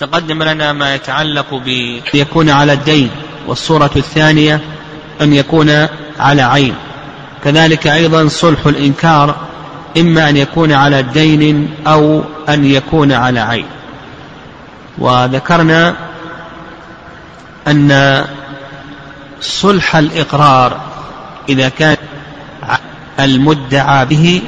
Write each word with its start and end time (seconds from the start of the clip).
تقدم 0.00 0.42
لنا 0.42 0.72
ما 0.72 0.94
يتعلق 0.94 1.54
ب 1.54 1.68
يكون 2.14 2.50
على 2.50 2.72
الدين 2.72 3.10
والصورة 3.46 3.90
الثانية 3.96 4.60
أن 5.20 5.32
يكون 5.32 5.86
على 6.18 6.42
عين. 6.42 6.74
كذلك 7.44 7.86
أيضا 7.86 8.28
صلح 8.28 8.66
الإنكار 8.66 9.36
إما 9.98 10.28
أن 10.28 10.36
يكون 10.36 10.72
على 10.72 11.02
دين 11.02 11.70
أو 11.86 12.22
أن 12.48 12.64
يكون 12.64 13.12
على 13.12 13.40
عين. 13.40 13.66
وذكرنا 14.98 15.94
أن 17.68 18.24
صلح 19.40 19.96
الإقرار 19.96 20.80
إذا 21.48 21.68
كان 21.68 21.96
المدعى 23.20 24.06
به 24.06 24.42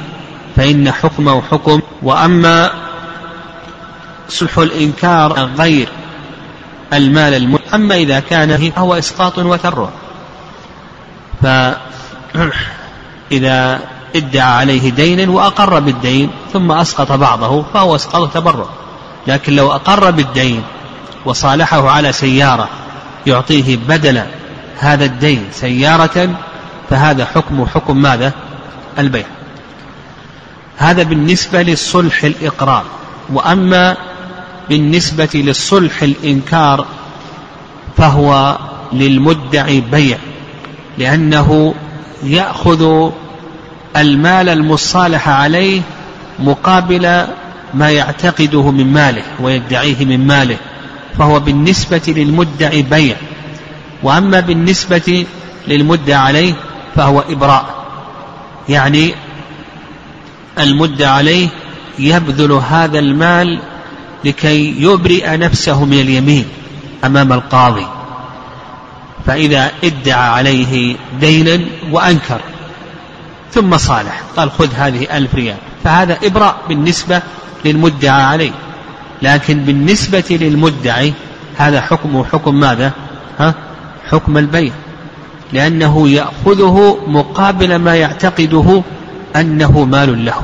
فإن 0.55 0.91
حكمه 0.91 1.41
حكم 1.41 1.81
وأما 2.01 2.82
صلح 4.33 4.57
الإنكار 4.57 5.49
غير 5.57 5.89
المال 6.93 7.33
المدعى 7.33 7.67
أما 7.73 7.95
إذا 7.95 8.19
كان 8.19 8.71
فهو 8.71 8.93
إسقاط 8.93 9.37
وترع 9.37 9.89
فإذا 11.41 11.79
ادعى 14.15 14.51
عليه 14.51 14.91
دينا 14.91 15.31
وأقر 15.31 15.79
بالدين 15.79 16.29
ثم 16.53 16.71
أسقط 16.71 17.11
بعضه 17.11 17.63
فهو 17.73 17.95
إسقاط 17.95 18.33
تبرع 18.33 18.65
لكن 19.27 19.55
لو 19.55 19.71
أقر 19.71 20.11
بالدين 20.11 20.63
وصالحه 21.25 21.89
على 21.89 22.11
سيارة 22.11 22.69
يعطيه 23.27 23.77
بدل 23.77 24.23
هذا 24.79 25.05
الدين 25.05 25.47
سيارة 25.51 26.29
فهذا 26.89 27.25
حكم 27.25 27.65
حكم 27.65 27.97
ماذا؟ 27.97 28.31
البيع. 28.99 29.25
هذا 30.77 31.03
بالنسبة 31.03 31.61
للصلح 31.61 32.23
الإقرار. 32.23 32.83
وأما 33.33 33.97
بالنسبة 34.69 35.29
للصلح 35.33 36.03
الإنكار 36.03 36.85
فهو 37.97 38.57
للمدعي 38.93 39.81
بيع 39.81 40.17
لأنه 40.97 41.73
يأخذ 42.23 43.11
المال 43.97 44.49
المصالح 44.49 45.29
عليه 45.29 45.81
مقابل 46.39 47.25
ما 47.73 47.91
يعتقده 47.91 48.71
من 48.71 48.93
ماله 48.93 49.23
ويدعيه 49.39 50.05
من 50.05 50.27
ماله 50.27 50.57
فهو 51.17 51.39
بالنسبة 51.39 52.01
للمدعي 52.07 52.81
بيع. 52.81 53.15
وأما 54.03 54.39
بالنسبة 54.39 55.25
للمدعى 55.67 56.15
عليه 56.15 56.53
فهو 56.95 57.23
إبراء 57.29 57.85
يعني 58.69 59.15
المدعى 60.59 61.09
عليه 61.09 61.47
يبذل 61.99 62.51
هذا 62.51 62.99
المال 62.99 63.59
لكي 64.25 64.75
يبرئ 64.81 65.37
نفسه 65.37 65.85
من 65.85 65.99
اليمين 65.99 66.45
أمام 67.05 67.33
القاضي. 67.33 67.85
فإذا 69.25 69.71
ادعى 69.83 70.29
عليه 70.29 70.95
دينا 71.19 71.65
وأنكر 71.91 72.41
ثم 73.51 73.77
صالح 73.77 74.21
قال 74.37 74.51
خذ 74.51 74.73
هذه 74.73 75.17
ألف 75.17 75.35
ريال. 75.35 75.57
فهذا 75.83 76.17
إبراء 76.23 76.55
بالنسبة 76.69 77.21
للمدعى 77.65 78.21
عليه. 78.21 78.51
لكن 79.21 79.59
بالنسبة 79.59 80.23
للمدعي 80.41 81.13
هذا 81.57 81.81
حكمه 81.81 82.25
حكم 82.25 82.59
ماذا؟ 82.59 82.91
ها؟ 83.39 83.53
حكم 84.11 84.37
البيع. 84.37 84.73
لأنه 85.53 86.09
يأخذه 86.09 86.97
مقابل 87.07 87.75
ما 87.75 87.95
يعتقده 87.95 88.83
أنه 89.35 89.85
مال 89.85 90.25
له. 90.25 90.41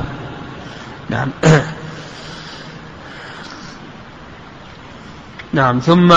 نعم. 1.10 1.28
نعم 5.52 5.78
ثم 5.78 6.08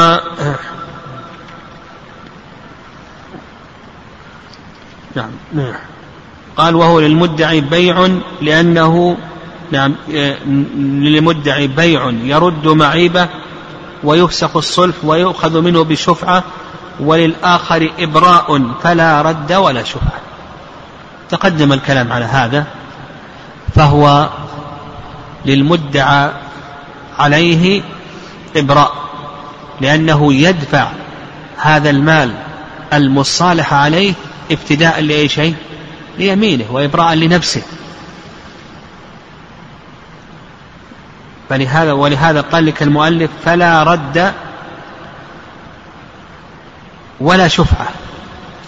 نعم 5.16 5.32
قال 6.58 6.76
وهو 6.76 7.00
للمدعي 7.00 7.62
بيع 7.62 8.10
لأنه 8.42 9.18
نعم 9.72 9.96
للمدعي 10.78 11.68
بيع 11.68 12.10
يرد 12.24 12.68
معيبة 12.68 13.30
ويفسخ 14.04 14.58
الصلح 14.58 14.96
ويؤخذ 15.04 15.62
منه 15.62 15.84
بشفعة 15.84 16.44
وللآخر 17.00 17.92
إبراء 18.00 18.72
فلا 18.84 19.22
رد 19.22 19.54
ولا 19.54 19.84
شفعة. 19.84 20.20
تقدم 21.30 21.74
الكلام 21.74 22.12
على 22.12 22.26
هذا 22.26 22.66
فهو 23.76 24.30
للمدعى 25.46 26.32
عليه 27.20 27.82
إبراء. 28.56 28.92
لأنه 29.82 30.34
يدفع 30.34 30.88
هذا 31.58 31.90
المال 31.90 32.34
المصالح 32.94 33.74
عليه 33.74 34.14
ابتداء 34.52 35.02
لأي 35.02 35.30
شيء؟ 35.30 35.56
ليمينه 36.18 36.66
وإبراء 36.72 37.14
لنفسه. 37.14 37.62
فلهذا 41.50 41.92
ولهذا 41.92 42.42
قال 42.42 42.66
لك 42.66 42.84
المؤلف 42.84 43.32
فلا 43.46 43.84
رد 43.84 44.34
ولا 47.20 47.48
شفعة 47.48 47.88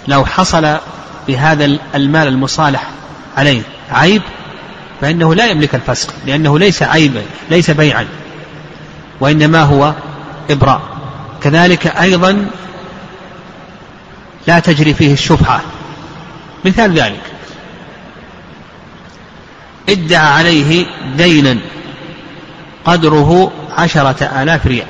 لو 0.07 0.25
حصل 0.25 0.77
بهذا 1.27 1.77
المال 1.95 2.27
المصالح 2.27 2.87
عليه 3.37 3.61
عيب 3.91 4.21
فإنه 5.01 5.35
لا 5.35 5.45
يملك 5.45 5.75
الفسق 5.75 6.13
لأنه 6.25 6.59
ليس 6.59 6.83
عيبا 6.83 7.21
ليس 7.49 7.71
بيعا 7.71 8.07
وإنما 9.19 9.63
هو 9.63 9.93
إبراء. 10.49 10.94
كذلك 11.45 11.87
أيضا 11.87 12.47
لا 14.47 14.59
تجري 14.59 14.93
فيه 14.93 15.13
الشفعة 15.13 15.61
مثال 16.65 16.99
ذلك. 16.99 17.21
ادعى 19.89 20.27
عليه 20.27 20.85
دينا 21.17 21.57
قدره 22.85 23.51
عشرة 23.77 24.23
آلاف 24.23 24.67
ريال. 24.67 24.87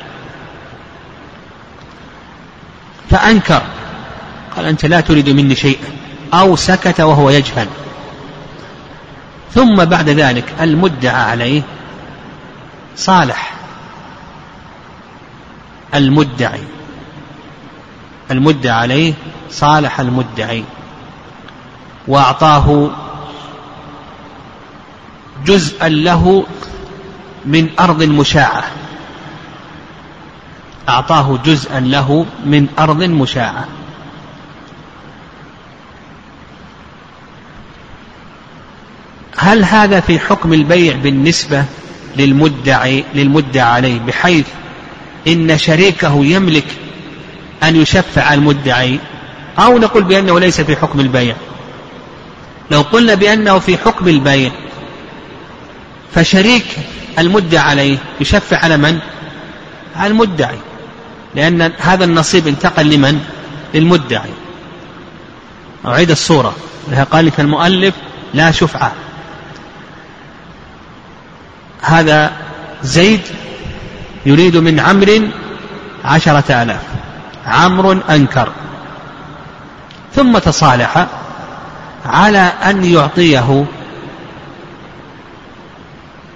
فأنكر. 3.10 3.62
قال 4.56 4.66
أنت 4.66 4.86
لا 4.86 5.00
تريد 5.02 5.30
مني 5.30 5.56
شيئا. 5.56 5.88
أو 6.34 6.56
سكت 6.56 7.02
وهو 7.02 7.30
يجهل. 7.30 7.68
ثم 9.54 9.86
بعد 9.86 10.10
ذلك 10.10 10.46
المدعى 10.62 11.22
عليه 11.32 11.62
صالح. 12.96 13.55
المدعي. 15.96 16.64
المدعى 18.32 18.72
عليه 18.72 19.14
صالح 19.50 20.00
المدعي. 20.00 20.64
وأعطاه 22.08 22.90
جزءا 25.46 25.90
له 25.90 26.46
من 27.46 27.70
أرض 27.80 28.04
مشاعة 28.04 28.64
أعطاه 30.90 31.40
جزءا 31.46 31.80
له 31.80 32.26
من 32.46 32.68
أرض 32.80 33.04
مشاعة 33.04 33.66
هل 39.38 39.64
هذا 39.64 40.00
في 40.00 40.20
حكم 40.20 40.54
البيع 40.54 40.96
بالنسبة 40.96 41.66
للمدعي 42.18 43.04
للمدعى 43.16 43.62
عليه 43.64 44.00
بحيث 44.00 44.48
إن 45.28 45.58
شريكه 45.58 46.26
يملك 46.26 46.66
أن 47.64 47.76
يشفع 47.76 48.34
المدعي. 48.34 49.00
أو 49.60 49.78
نقول 49.78 50.04
بأنه 50.04 50.40
ليس 50.40 50.62
في 50.62 50.76
حكم 50.76 51.00
البيع. 51.00 51.36
لو 52.72 52.82
قلنا 52.82 53.14
بأنه 53.14 53.60
في 53.60 53.78
حكم 53.78 54.08
البيع 54.08 54.52
فشريك 56.16 56.66
المدعى 57.20 57.70
عليه 57.70 57.98
يشفع 58.22 58.58
على 58.58 58.78
من؟ 58.78 59.00
على 59.96 60.12
المدعي. 60.12 60.58
لأن 61.36 61.72
هذا 61.78 62.06
النصيب 62.06 62.48
انتقل 62.48 62.90
لمن؟ 62.90 63.22
للمدعي. 63.74 64.30
أعيد 65.86 66.12
الصورة. 66.12 66.56
قال 67.12 67.26
لك 67.26 67.40
المؤلف 67.40 67.94
لا 68.34 68.52
شفعة. 68.52 68.94
هذا 71.82 72.32
زيد 72.84 73.22
يريد 74.26 74.58
من 74.58 74.80
عمرو 74.80 75.22
عشرة 76.06 76.64
آلاف. 76.64 76.82
عمرو 77.46 77.92
أنكر. 77.92 78.50
ثم 80.16 80.38
تصالح 80.38 81.08
على 82.06 82.52
أن 82.64 82.86
يعطيه 82.86 83.66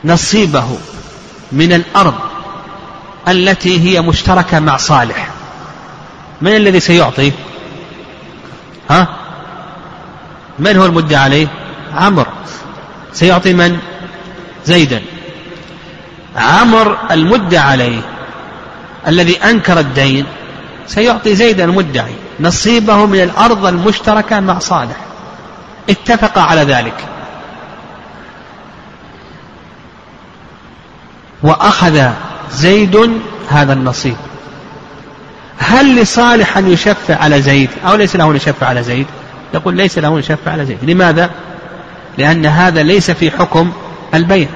نصيبه 0.05 0.77
من 1.51 1.73
الأرض 1.73 2.15
التي 3.27 3.79
هي 3.79 4.01
مشتركة 4.01 4.59
مع 4.59 4.77
صالح. 4.77 5.29
من 6.41 6.55
الذي 6.55 6.79
سيعطي؟ 6.79 7.31
ها؟ 8.89 9.07
من 10.59 10.77
هو 10.77 10.85
المدعى 10.85 11.23
عليه؟ 11.23 11.47
عمرو 11.95 12.25
سيعطي 13.13 13.53
من؟ 13.53 13.79
زيدا. 14.65 15.01
عمر 16.39 16.97
المدعى 17.11 17.71
عليه 17.71 18.01
الذي 19.07 19.37
أنكر 19.37 19.79
الدين 19.79 20.25
سيعطي 20.87 21.35
زيد 21.35 21.61
المدعي 21.61 22.13
نصيبه 22.39 23.05
من 23.05 23.23
الأرض 23.23 23.65
المشتركة 23.65 24.39
مع 24.39 24.59
صالح. 24.59 24.95
اتفق 25.89 26.37
على 26.37 26.61
ذلك. 26.61 27.05
وأخذ 31.43 32.09
زيد 32.51 33.21
هذا 33.49 33.73
النصيب. 33.73 34.15
هل 35.57 36.01
لصالح 36.01 36.57
أن 36.57 36.71
يشفع 36.71 37.15
على 37.15 37.41
زيد؟ 37.41 37.69
أو 37.87 37.95
ليس 37.95 38.15
له 38.15 38.31
أن 38.31 38.35
يشفع 38.35 38.67
على 38.67 38.83
زيد؟ 38.83 39.05
يقول 39.53 39.75
ليس 39.75 39.97
له 39.97 40.07
أن 40.07 40.19
يشفع 40.19 40.51
على 40.51 40.65
زيد. 40.65 40.77
لماذا؟ 40.83 41.29
لأن 42.17 42.45
هذا 42.45 42.83
ليس 42.83 43.11
في 43.11 43.31
حكم 43.31 43.71
البيع. 44.13 44.47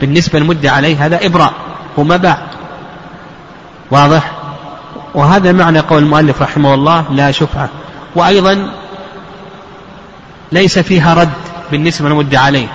بالنسبة 0.00 0.38
للمدة 0.38 0.70
عليه 0.70 1.06
هذا 1.06 1.26
إبراء 1.26 1.52
وما 1.96 2.16
باع 2.16 2.38
واضح؟ 3.90 4.32
وهذا 5.14 5.52
معنى 5.52 5.78
قول 5.78 6.02
المؤلف 6.02 6.42
رحمه 6.42 6.74
الله 6.74 7.04
لا 7.10 7.30
شفعة. 7.30 7.68
وأيضا 8.14 8.72
ليس 10.52 10.78
فيها 10.78 11.14
رد 11.14 11.30
بالنسبة 11.70 12.08
للمدة 12.08 12.40
عليه 12.40 12.68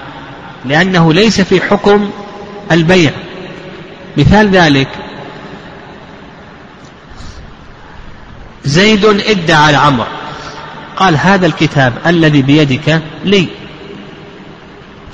لأنه 0.65 1.13
ليس 1.13 1.41
في 1.41 1.61
حكم 1.61 2.09
البيع. 2.71 3.11
مثال 4.17 4.49
ذلك 4.49 4.87
زيد 8.65 9.05
إدعى 9.05 9.63
على 9.63 9.77
عمرو 9.77 10.07
قال 10.97 11.17
هذا 11.17 11.45
الكتاب 11.45 11.93
الذي 12.05 12.41
بيدك 12.41 13.01
لي. 13.25 13.60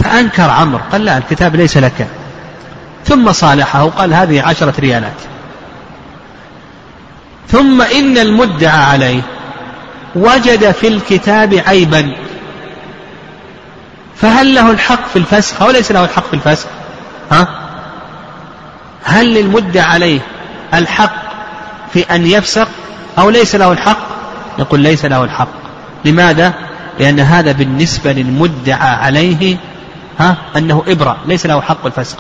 فأنكر 0.08 0.50
عمرو 0.50 0.80
قال 0.92 1.06
لا 1.06 1.18
الكتاب 1.18 1.56
ليس 1.56 1.78
لك. 1.78 2.08
ثم 3.06 3.32
صالحه 3.32 3.90
قال 3.90 4.14
هذه 4.14 4.42
عشرة 4.42 4.74
ريالات. 4.80 5.22
ثم 7.48 7.82
إن 7.82 8.18
المدعى 8.18 8.84
عليه. 8.84 9.22
وجد 10.16 10.72
في 10.72 10.88
الكتاب 10.88 11.54
عيبا. 11.68 12.16
فهل 14.16 14.56
له 14.56 14.72
الحق 14.72 15.08
في 15.08 15.20
الفسخ؟ 15.20 15.62
أو 15.62 15.72
ليس 15.72 15.92
له 15.92 16.04
الحق 16.04 16.28
في 16.28 16.34
الفسخ؟ 16.34 16.68
ها؟ 17.32 17.48
هل 19.04 19.34
للمدعى 19.34 19.86
عليه 19.86 20.20
الحق 20.74 21.16
في 21.94 22.16
أن 22.16 22.28
يفسق 22.28 22.68
أو 23.20 23.30
ليس 23.30 23.56
له 23.56 23.72
الحق؟ 23.72 24.00
نقول 24.60 24.80
ليس 24.80 25.06
له 25.06 25.24
الحق. 25.24 25.54
لماذا؟ 26.06 26.54
لأن 27.00 27.20
هذا 27.20 27.52
بالنسبة 27.52 28.12
للمدعى 28.12 28.90
عليه 28.90 29.58
ها؟ 30.20 30.38
أنه 30.56 30.84
إبرة 30.88 31.18
ليس 31.26 31.46
له 31.46 31.62
حق 31.62 31.86
الفسق. 31.86 32.18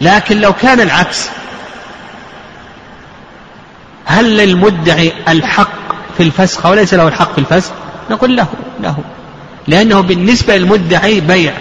لكن 0.00 0.40
لو 0.40 0.52
كان 0.52 0.80
العكس 0.80 1.28
هل 4.04 4.36
للمدعي 4.36 5.12
الحق 5.28 5.70
في 6.16 6.22
الفسخ 6.22 6.66
أو 6.66 6.74
ليس 6.74 6.94
له 6.94 7.08
الحق 7.08 7.32
في 7.32 7.38
الفسخ 7.38 7.72
نقول 8.10 8.36
له 8.36 8.46
له. 8.80 8.96
لأنه 9.66 10.00
بالنسبة 10.00 10.56
للمدعي 10.56 11.20
بيع. 11.20 11.52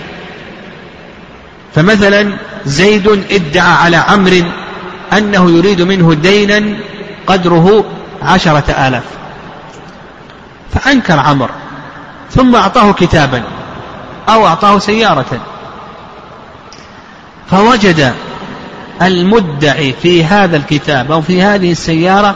فمثلا 1.75 2.33
زيد 2.65 3.07
ادعى 3.31 3.71
على 3.71 3.97
عمرو 3.97 4.45
أنه 5.13 5.51
يريد 5.51 5.81
منه 5.81 6.13
دينا 6.13 6.77
قدره 7.27 7.85
عشرة 8.21 8.87
آلاف. 8.87 9.03
فأنكر 10.73 11.19
عمرو 11.19 11.53
ثم 12.31 12.55
أعطاه 12.55 12.91
كتابا. 12.93 13.43
أو 14.29 14.47
أعطاه 14.47 14.79
سيارة 14.79 15.41
فوجد 17.51 18.13
المدعي 19.01 19.93
في 20.01 20.25
هذا 20.25 20.57
الكتاب 20.57 21.11
أو 21.11 21.21
في 21.21 21.41
هذه 21.41 21.71
السيارة 21.71 22.35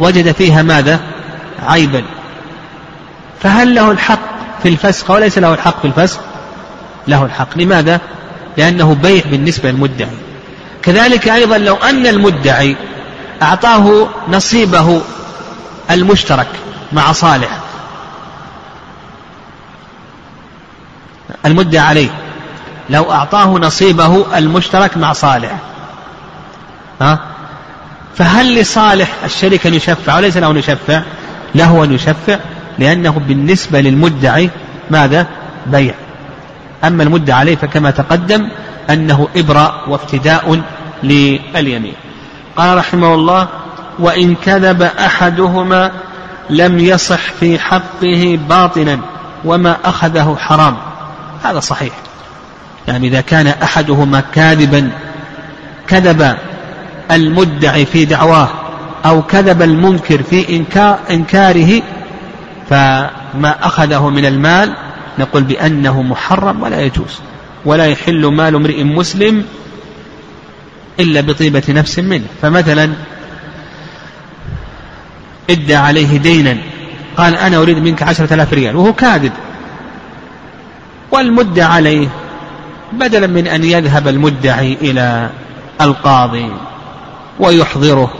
وجد 0.00 0.32
فيها 0.32 0.62
ماذا؟ 0.62 1.00
عيبا 1.66 2.04
فهل 3.40 3.74
له 3.74 3.90
الحق 3.90 4.20
في 4.62 4.68
الفسخ 4.68 5.10
وليس 5.10 5.38
له 5.38 5.54
الحق 5.54 5.80
في 5.80 5.84
الفسخ؟ 5.84 6.20
له 7.08 7.24
الحق 7.24 7.58
لماذا؟ 7.58 8.00
لأنه 8.56 8.94
بيع 8.94 9.22
بالنسبة 9.30 9.70
للمدعي 9.70 10.08
كذلك 10.82 11.28
أيضا 11.28 11.58
لو 11.58 11.74
أن 11.74 12.06
المدعي 12.06 12.76
أعطاه 13.42 14.08
نصيبه 14.28 15.00
المشترك 15.90 16.48
مع 16.92 17.12
صالح 17.12 17.48
المدعى 21.48 21.86
عليه. 21.86 22.08
لو 22.90 23.12
أعطاه 23.12 23.46
نصيبه 23.46 24.38
المشترك 24.38 24.96
مع 24.96 25.12
صالح. 25.12 25.52
ها؟ 27.00 27.18
فهل 28.14 28.60
لصالح 28.60 29.08
الشريك 29.24 29.66
أن 29.66 29.74
يشفع 29.74 30.16
وليس 30.16 30.36
له 30.36 30.50
أن 30.50 30.56
يشفع؟ 30.56 31.02
له 31.54 31.84
أن 31.84 31.92
يشفع 31.92 32.38
لأنه 32.78 33.10
بالنسبة 33.10 33.80
للمدعي 33.80 34.50
ماذا؟ 34.90 35.26
بيع. 35.66 35.94
أما 36.84 37.02
المدعى 37.02 37.38
عليه 37.38 37.56
فكما 37.56 37.90
تقدم 37.90 38.50
أنه 38.90 39.28
إبراء 39.36 39.74
وافتداء 39.88 40.60
لليمين. 41.02 41.94
قال 42.56 42.78
رحمه 42.78 43.14
الله 43.14 43.48
وإن 43.98 44.34
كذب 44.34 44.82
أحدهما 44.82 45.92
لم 46.50 46.78
يصح 46.78 47.20
في 47.40 47.58
حقه 47.58 48.38
باطنا 48.48 48.98
وما 49.44 49.76
أخذه 49.84 50.36
حرام. 50.38 50.76
هذا 51.42 51.60
صحيح. 51.60 51.92
يعني 52.88 53.08
إذا 53.08 53.20
كان 53.20 53.46
أحدهما 53.46 54.20
كاذبا 54.34 54.90
كذب 55.88 56.36
المدعي 57.10 57.84
في 57.86 58.04
دعواه 58.04 58.48
أو 59.04 59.22
كذب 59.22 59.62
المنكر 59.62 60.22
في 60.22 60.56
إنكار 60.56 60.98
إنكاره 61.10 61.82
فما 62.70 63.66
أخذه 63.66 64.08
من 64.08 64.24
المال 64.24 64.74
نقول 65.18 65.42
بأنه 65.42 66.02
محرم 66.02 66.62
ولا 66.62 66.80
يجوز. 66.80 67.20
ولا 67.64 67.86
يحل 67.86 68.26
مال 68.26 68.54
امرئ 68.54 68.84
مسلم 68.84 69.44
إلا 71.00 71.20
بطيبة 71.20 71.62
نفس 71.68 71.98
منه. 71.98 72.26
فمثلا 72.42 72.90
ادى 75.50 75.74
عليه 75.74 76.18
دينا 76.18 76.56
قال 77.16 77.36
أنا 77.36 77.56
أريد 77.56 77.78
منك 77.78 78.02
عشرة 78.02 78.34
آلاف 78.34 78.52
ريال 78.52 78.76
وهو 78.76 78.92
كاذب. 78.92 79.32
والمدة 81.10 81.66
عليه 81.66 82.08
بدلا 82.92 83.26
من 83.26 83.46
أن 83.46 83.64
يذهب 83.64 84.08
المدعي 84.08 84.78
إلى 84.80 85.30
القاضي 85.80 86.52
ويحضره 87.40 88.12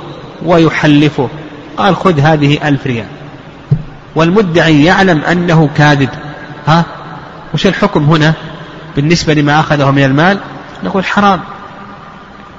ويحلفه 0.45 1.29
قال 1.77 1.97
خذ 1.97 2.21
هذه 2.21 2.69
ألف 2.69 2.87
ريال. 2.87 3.07
والمدعي 4.15 4.85
يعلم 4.85 5.21
أنه 5.21 5.71
كاذب. 5.77 6.09
ها؟ 6.67 6.85
وش 7.55 7.67
الحكم 7.67 8.05
هنا؟ 8.05 8.33
بالنسبة 8.97 9.35
لما 9.35 9.61
أخذه 9.61 9.91
من 9.91 10.05
المال 10.05 10.39
نقول 10.85 11.05
حرام. 11.05 11.41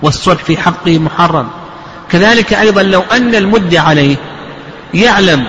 والصلح 0.01 0.43
في 0.43 0.57
حقه 0.57 0.99
محرم. 0.99 1.47
كذلك 2.09 2.53
أيضا 2.53 2.83
لو 2.83 3.01
أن 3.01 3.35
المدعي 3.35 3.77
عليه 3.77 4.15
يعلم 4.93 5.45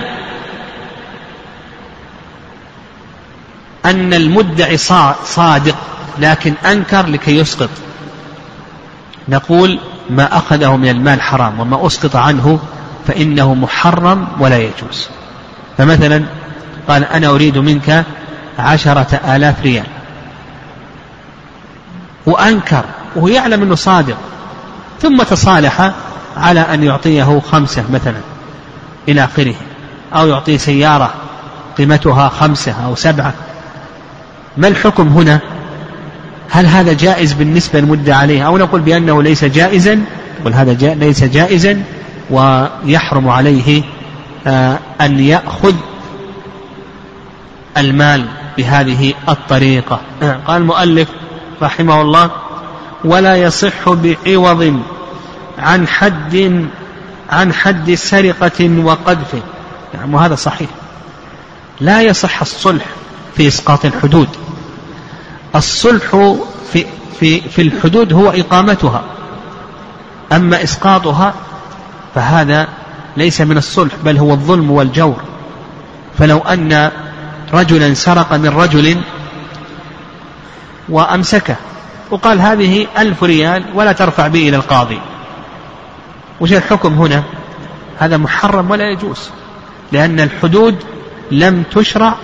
أن 3.85 4.13
المدعي 4.13 4.77
صادق 5.25 5.75
لكن 6.19 6.53
أنكر 6.65 7.07
لكي 7.07 7.37
يسقط. 7.37 7.69
نقول 9.29 9.79
ما 10.09 10.37
أخذه 10.37 10.75
من 10.75 10.89
المال 10.89 11.21
حرام 11.21 11.59
وما 11.59 11.87
أسقط 11.87 12.15
عنه 12.15 12.59
فإنه 13.07 13.53
محرم 13.53 14.27
ولا 14.39 14.57
يجوز. 14.57 15.07
فمثلا 15.77 16.23
قال 16.87 17.03
أنا 17.03 17.27
أريد 17.27 17.57
منك 17.57 18.05
عشرة 18.59 19.19
آلاف 19.35 19.61
ريال. 19.61 19.85
وأنكر 22.25 22.85
وهو 23.15 23.27
يعلم 23.27 23.61
أنه 23.61 23.75
صادق. 23.75 24.17
ثم 25.01 25.23
تصالح 25.23 25.91
على 26.37 26.59
أن 26.59 26.83
يعطيه 26.83 27.41
خمسة 27.51 27.83
مثلا 27.91 28.21
إلى 29.07 29.23
آخره 29.23 29.55
أو 30.15 30.27
يعطيه 30.27 30.57
سيارة 30.57 31.13
قيمتها 31.77 32.29
خمسة 32.29 32.85
أو 32.85 32.95
سبعة. 32.95 33.33
ما 34.57 34.67
الحكم 34.67 35.07
هنا؟ 35.07 35.39
هل 36.49 36.65
هذا 36.65 36.93
جائز 36.93 37.33
بالنسبة 37.33 37.79
للمدة 37.79 38.15
عليه؟ 38.15 38.47
أو 38.47 38.57
نقول 38.57 38.81
بأنه 38.81 39.23
ليس 39.23 39.45
جائزا 39.45 40.01
نقول 40.39 40.53
هذا 40.53 40.73
جا 40.73 40.93
ليس 40.93 41.23
جائزا 41.23 41.83
ويحرم 42.29 43.29
عليه 43.29 43.83
آه 44.47 44.79
أن 45.01 45.19
يأخذ 45.19 45.75
المال 47.77 48.25
بهذه 48.57 49.13
الطريقة. 49.29 49.99
آه 50.23 50.39
قال 50.47 50.61
المؤلف 50.61 51.09
رحمه 51.61 52.01
الله 52.01 52.31
ولا 53.05 53.35
يصح 53.35 53.89
بعوض 53.89 54.81
عن 55.59 55.87
حد 55.87 56.65
عن 57.29 57.53
حد 57.53 57.93
سرقة 57.93 58.79
وقذف. 58.83 59.35
يعني 59.93 60.15
وهذا 60.15 60.35
صحيح. 60.35 60.69
لا 61.79 62.01
يصح 62.01 62.41
الصلح 62.41 62.85
في 63.35 63.47
إسقاط 63.47 63.85
الحدود. 63.85 64.27
الصلح 65.55 66.35
في, 66.73 66.85
في, 67.19 67.41
في 67.41 67.61
الحدود 67.61 68.13
هو 68.13 68.29
إقامتها. 68.29 69.03
أما 70.31 70.63
إسقاطها 70.63 71.33
فهذا 72.15 72.67
ليس 73.17 73.41
من 73.41 73.57
الصلح 73.57 73.93
بل 74.03 74.17
هو 74.17 74.31
الظلم 74.31 74.71
والجور. 74.71 75.21
فلو 76.19 76.37
أن 76.37 76.91
رجلا 77.53 77.93
سرق 77.93 78.33
من 78.33 78.49
رجل 78.49 79.01
وأمسكه 80.89 81.55
وقال 82.11 82.41
هذه 82.41 82.87
ألف 82.97 83.23
ريال 83.23 83.65
ولا 83.73 83.91
ترفع 83.91 84.27
بي 84.27 84.49
إلى 84.49 84.57
القاضي. 84.57 84.99
وش 86.39 86.53
الحكم 86.53 86.93
هنا؟ 86.93 87.23
هذا 87.99 88.17
محرم 88.17 88.71
ولا 88.71 88.91
يجوز 88.91 89.29
لأن 89.91 90.19
الحدود 90.19 90.75
لم 91.31 91.63
تشرع 91.71 92.15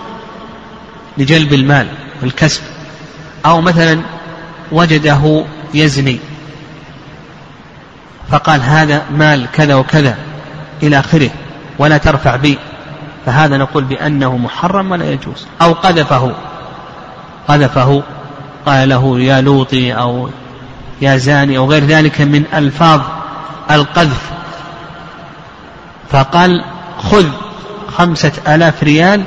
لجلب 1.18 1.54
المال 1.54 1.88
والكسب. 2.22 2.62
أو 3.46 3.62
مثلا 3.62 4.02
وجده 4.72 5.46
يزني. 5.74 6.20
فقال 8.30 8.62
هذا 8.62 9.06
مال 9.12 9.48
كذا 9.54 9.76
وكذا 9.76 10.18
إلى 10.84 11.00
آخره 11.00 11.30
ولا 11.80 11.98
ترفع 11.98 12.36
بي. 12.36 12.58
فهذا 13.26 13.58
نقول 13.58 13.84
بأنه 13.84 14.38
محرم 14.38 14.92
ولا 14.92 15.12
يجوز. 15.12 15.48
أو 15.62 15.74
قذفه. 15.74 16.36
قذفه. 17.48 18.04
قال 18.66 18.90
له 18.90 19.20
يا 19.20 19.42
لوطي 19.42 19.94
أو 19.94 20.30
يا 21.02 21.18
زاني 21.18 21.58
أو 21.58 21.72
غير 21.72 21.86
ذلك 21.86 22.22
من 22.22 22.44
ألفاظ 22.54 23.02
القذف. 23.72 24.32
فقال 26.10 26.64
خذ 26.98 27.26
خمسة 27.98 28.32
آلاف 28.48 28.84
ريال 28.84 29.24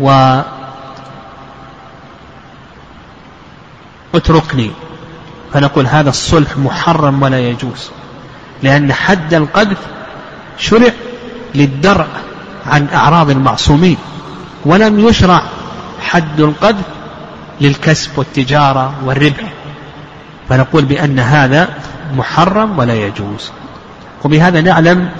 و 0.00 0.40
اتركني. 4.14 4.70
فنقول 5.52 5.86
هذا 5.86 6.10
الصلح 6.10 6.56
محرم 6.56 7.22
ولا 7.22 7.38
يجوز 7.38 7.90
لأن 8.62 8.92
حد 8.92 9.34
القذف 9.34 9.78
شرع 10.58 10.92
للدرع 11.54 12.06
عن 12.66 12.88
أعراض 12.94 13.30
المعصومين 13.30 13.96
ولم 14.64 15.08
يشرع 15.08 15.42
حد 16.00 16.40
القذف 16.40 16.84
للكسب 17.60 18.18
والتجارة 18.18 18.94
والربح. 19.04 19.52
فنقول 20.48 20.84
بأن 20.84 21.18
هذا 21.18 21.68
محرم 22.16 22.78
ولا 22.78 22.94
يجوز. 22.94 23.50
وبهذا 24.24 24.60
نعلم 24.60 25.10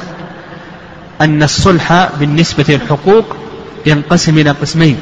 أن 1.20 1.42
الصلح 1.42 2.08
بالنسبة 2.20 2.64
للحقوق 2.68 3.36
ينقسم 3.86 4.38
إلى 4.38 4.50
قسمين 4.50 5.00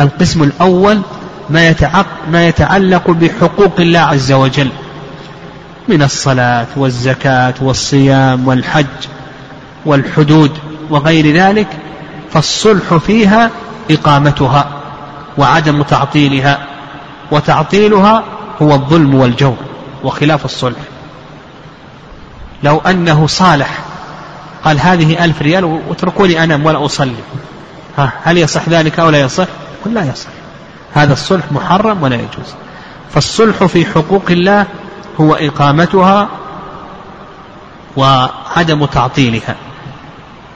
القسم 0.00 0.42
الأول 0.42 1.02
ما 1.50 1.68
يتعق 1.68 2.06
ما 2.30 2.48
يتعلق 2.48 3.10
بحقوق 3.10 3.80
الله 3.80 4.00
عز 4.00 4.32
وجل. 4.32 4.70
من 5.88 6.02
الصلاة 6.02 6.66
والزكاة 6.76 7.54
والصيام 7.60 8.48
والحج 8.48 8.86
والحدود 9.86 10.58
وغير 10.90 11.36
ذلك 11.36 11.68
فالصلح 12.32 12.94
فيها 12.94 13.50
إقامتها 13.90 14.70
وعدم 15.38 15.82
تعطيلها 15.82 16.66
وتعطيلها 17.30 18.24
هو 18.62 18.72
الظلم 18.72 19.14
والجور 19.14 19.56
وخلاف 20.04 20.44
الصلح. 20.44 20.80
لو 22.62 22.78
أنه 22.78 23.26
صالح 23.26 23.78
قال 24.64 24.80
هذه 24.80 25.24
ألف 25.24 25.42
ريال 25.42 25.64
واتركوني 25.64 26.44
أنام 26.44 26.66
ولا 26.66 26.84
أصلي. 26.84 27.14
ها 27.98 28.12
هل 28.22 28.38
يصح 28.38 28.68
ذلك 28.68 29.00
أو 29.00 29.10
لا 29.10 29.20
يصح؟ 29.20 29.46
قل 29.84 29.94
لا 29.94 30.04
يصح. 30.04 30.28
هذا 30.96 31.12
الصلح 31.12 31.52
محرم 31.52 32.02
ولا 32.02 32.16
يجوز. 32.16 32.54
فالصلح 33.14 33.64
في 33.64 33.86
حقوق 33.86 34.30
الله 34.30 34.66
هو 35.20 35.34
إقامتها 35.34 36.28
وعدم 37.96 38.84
تعطيلها. 38.84 39.56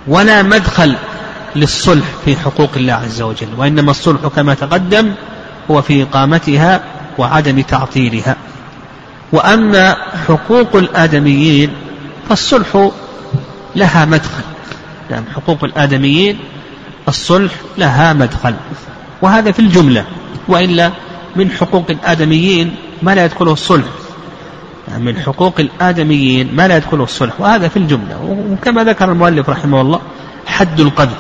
ولا 0.07 0.43
مدخل 0.43 0.97
للصلح 1.57 2.07
في 2.25 2.37
حقوق 2.37 2.71
الله 2.77 2.93
عز 2.93 3.23
وجل 3.23 3.49
وإنما 3.57 3.91
الصلح 3.91 4.21
كما 4.37 4.55
تقدم 4.55 5.13
هو 5.71 5.83
في 5.83 6.03
إقامتها 6.03 6.81
وعدم 7.19 7.61
تعطيلها. 7.61 8.37
وأما 9.33 9.97
حقوق 10.29 10.77
الآدميين 10.77 11.71
فالصلح 12.29 12.91
لها 13.77 14.05
مدخل. 14.05 14.43
نعم 15.11 15.25
حقوق 15.35 15.65
الآدميين 15.65 16.39
الصلح 17.09 17.53
لها 17.79 18.13
مدخل. 18.13 18.55
وهذا 19.23 19.53
في 19.53 19.59
الجملة 19.59 20.05
وإلا 20.49 20.91
من 21.37 21.51
حقوق 21.51 21.85
الآدميين 21.91 22.75
ما 23.03 23.15
لا 23.15 23.25
يدخله 23.25 23.53
الصلح. 23.53 23.85
من 24.99 25.19
حقوق 25.19 25.61
الآدميين 25.61 26.55
ما 26.55 26.69
لا 26.69 26.77
يدخله 26.77 27.05
الصلح 27.05 27.41
وهذا 27.41 27.69
في 27.69 27.77
الجملة. 27.77 28.47
وكما 28.53 28.85
ذكر 28.85 29.13
المؤلف 29.13 29.51
رحمه 29.51 29.81
الله 29.81 30.01
حد 30.47 30.81
القذف. 30.81 31.19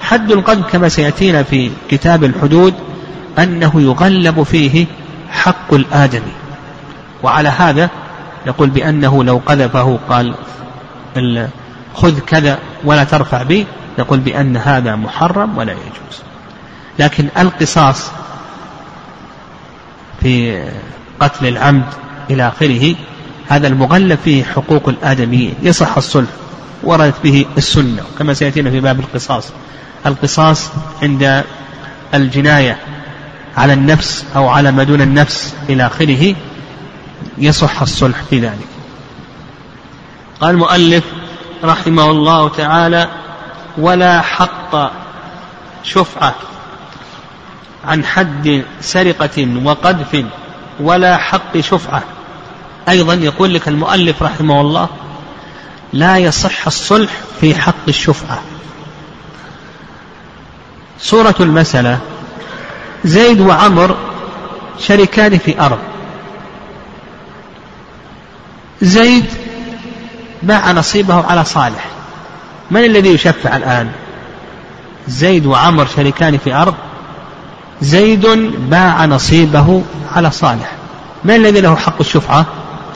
حد 0.00 0.32
القذف 0.32 0.72
كما 0.72 0.88
سيأتينا 0.88 1.42
في 1.42 1.70
كتاب 1.90 2.24
الحدود 2.24 2.74
أنه 3.38 3.80
يغلب 3.80 4.42
فيه 4.42 4.86
حق 5.30 5.74
الآدمي. 5.74 6.32
وعلى 7.22 7.48
هذا 7.48 7.90
يقول 8.46 8.70
بأنه 8.70 9.24
لو 9.24 9.40
قذفه 9.46 9.98
قال 10.08 10.34
خذ 11.94 12.20
كذا 12.20 12.58
ولا 12.84 13.04
ترفع 13.04 13.42
به 13.42 13.66
نقول 13.98 14.20
بأن 14.20 14.56
هذا 14.56 14.96
محرم 14.96 15.58
ولا 15.58 15.72
يجوز. 15.72 16.22
لكن 17.02 17.28
القصاص 17.38 18.10
في 20.20 20.64
قتل 21.20 21.46
العمد 21.46 21.86
إلى 22.30 22.48
آخره 22.48 22.94
هذا 23.48 23.68
المغلب 23.68 24.18
فيه 24.24 24.44
حقوق 24.44 24.88
الآدميين 24.88 25.54
يصح 25.62 25.96
الصلح 25.96 26.28
وردت 26.82 27.14
به 27.24 27.46
السنة 27.58 28.02
كما 28.18 28.34
سيأتينا 28.34 28.70
في 28.70 28.80
باب 28.80 29.00
القصاص. 29.00 29.48
القصاص 30.06 30.70
عند 31.02 31.44
الجناية 32.14 32.78
على 33.56 33.72
النفس 33.72 34.24
أو 34.36 34.48
على 34.48 34.72
ما 34.72 34.82
دون 34.82 35.00
النفس 35.00 35.54
إلى 35.68 35.86
آخره 35.86 36.34
يصح 37.38 37.82
الصلح 37.82 38.22
في 38.30 38.40
ذلك. 38.40 38.68
قال 40.40 40.50
المؤلف 40.50 41.04
رحمه 41.64 42.10
الله 42.10 42.48
تعالى 42.48 43.08
ولا 43.78 44.20
حق 44.20 44.92
شفعة 45.82 46.34
عن 47.84 48.04
حد 48.04 48.64
سرقة 48.80 49.48
وقذف 49.64 50.24
ولا 50.80 51.16
حق 51.16 51.58
شفعة. 51.60 52.02
أيضا 52.88 53.14
يقول 53.14 53.54
لك 53.54 53.68
المؤلف 53.68 54.22
رحمه 54.22 54.60
الله 54.60 54.88
لا 55.92 56.18
يصح 56.18 56.66
الصلح 56.66 57.12
في 57.40 57.54
حق 57.54 57.88
الشفعة. 57.88 58.42
صورة 61.00 61.34
المسألة 61.40 61.98
زيد 63.04 63.40
وعمر 63.40 63.96
شريكان 64.78 65.38
في 65.38 65.60
أرض. 65.60 65.78
زيد 68.82 69.26
باع 70.42 70.72
نصيبه 70.72 71.26
على 71.26 71.44
صالح. 71.44 71.86
من 72.70 72.84
الذي 72.84 73.08
يشفع 73.08 73.56
الآن؟ 73.56 73.92
زيد 75.08 75.46
وعمر 75.46 75.86
شريكان 75.96 76.38
في 76.38 76.54
أرض. 76.54 76.74
زيد 77.80 78.26
باع 78.70 79.04
نصيبه 79.06 79.82
على 80.14 80.30
صالح. 80.30 80.72
من 81.24 81.34
الذي 81.34 81.60
له 81.60 81.76
حق 81.76 82.00
الشفعة؟ 82.00 82.46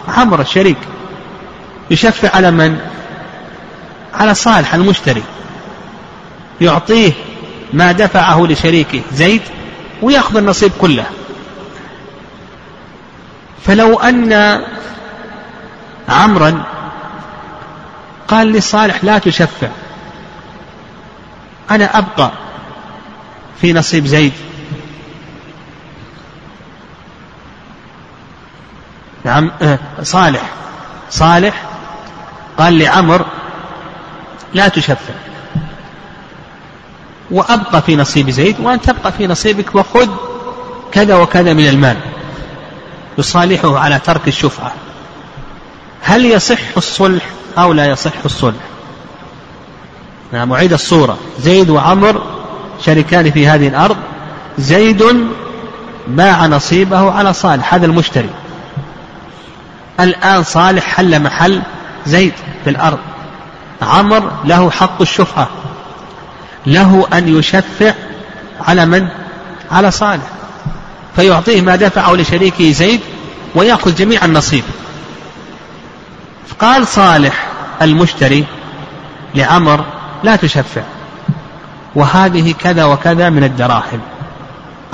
عمر 0.08 0.40
الشريك. 0.40 0.78
يشفع 1.90 2.36
على 2.36 2.50
من؟ 2.50 2.78
على 4.14 4.34
صالح 4.34 4.74
المشتري. 4.74 5.22
يعطيه 6.60 7.12
ما 7.72 7.92
دفعه 7.92 8.46
لشريكه 8.46 9.00
زيد 9.12 9.42
ويأخذ 10.02 10.36
النصيب 10.36 10.72
كله. 10.80 11.04
فلو 13.64 13.98
أن 14.00 14.60
عمرا 16.08 16.62
قال 18.28 18.52
لصالح 18.52 19.04
لا 19.04 19.18
تشفع 19.18 19.68
أنا 21.70 21.98
أبقى 21.98 22.30
في 23.60 23.72
نصيب 23.72 24.06
زيد. 24.06 24.32
نعم 29.26 29.50
آه، 29.62 29.78
صالح. 30.02 30.42
صالح 31.10 31.62
قال 32.58 32.78
لعمر 32.78 33.26
لا 34.54 34.68
تشفع. 34.68 35.14
وأبقى 37.30 37.82
في 37.82 37.96
نصيب 37.96 38.30
زيد 38.30 38.60
وأن 38.60 38.80
تبقى 38.80 39.12
في 39.12 39.26
نصيبك 39.26 39.74
وخذ 39.74 40.08
كذا 40.92 41.16
وكذا 41.16 41.52
من 41.52 41.68
المال. 41.68 41.96
يصالحه 43.18 43.78
على 43.78 43.98
ترك 43.98 44.28
الشفعة. 44.28 44.72
هل 46.02 46.24
يصح 46.24 46.76
الصلح 46.76 47.24
أو 47.58 47.72
لا 47.72 47.86
يصح 47.86 48.12
الصلح؟ 48.24 48.62
نعم 50.32 50.52
أعيد 50.52 50.72
الصورة. 50.72 51.18
زيد 51.38 51.70
وعمر 51.70 52.22
شريكان 52.84 53.30
في 53.30 53.48
هذه 53.48 53.68
الأرض. 53.68 53.96
زيد 54.58 55.04
باع 56.08 56.46
نصيبه 56.46 57.10
على 57.10 57.32
صالح 57.32 57.74
هذا 57.74 57.86
المشتري. 57.86 58.30
الآن 60.00 60.42
صالح 60.42 60.84
حل 60.84 61.22
محل 61.22 61.62
زيد 62.06 62.32
في 62.64 62.70
الأرض. 62.70 62.98
عمر 63.82 64.32
له 64.44 64.70
حق 64.70 65.00
الشفعة. 65.00 65.48
له 66.66 67.06
أن 67.12 67.38
يشفع 67.38 67.94
على 68.60 68.86
من؟ 68.86 69.08
على 69.72 69.90
صالح. 69.90 70.26
فيعطيه 71.16 71.60
ما 71.60 71.76
دفعه 71.76 72.12
لشريكه 72.12 72.72
زيد 72.72 73.00
ويأخذ 73.54 73.94
جميع 73.94 74.24
النصيب. 74.24 74.64
قال 76.60 76.86
صالح 76.86 77.46
المشتري 77.82 78.44
لعمر 79.34 79.84
لا 80.24 80.36
تشفع. 80.36 80.82
وهذه 81.94 82.54
كذا 82.58 82.84
وكذا 82.84 83.30
من 83.30 83.44
الدراهم. 83.44 84.00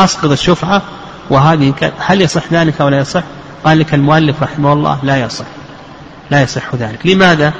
أسقط 0.00 0.30
الشفعة 0.30 0.82
وهذه 1.30 1.70
كذا. 1.80 1.92
هل 1.98 2.20
يصح 2.20 2.42
ذلك 2.52 2.80
ولا 2.80 2.98
يصح؟ 2.98 3.22
قال 3.64 3.78
لك 3.78 3.94
المؤلف 3.94 4.42
رحمه 4.42 4.72
الله 4.72 4.98
لا 5.02 5.16
يصح 5.16 5.44
لا 6.30 6.42
يصح 6.42 6.74
ذلك. 6.74 7.06
لماذا؟ 7.06 7.52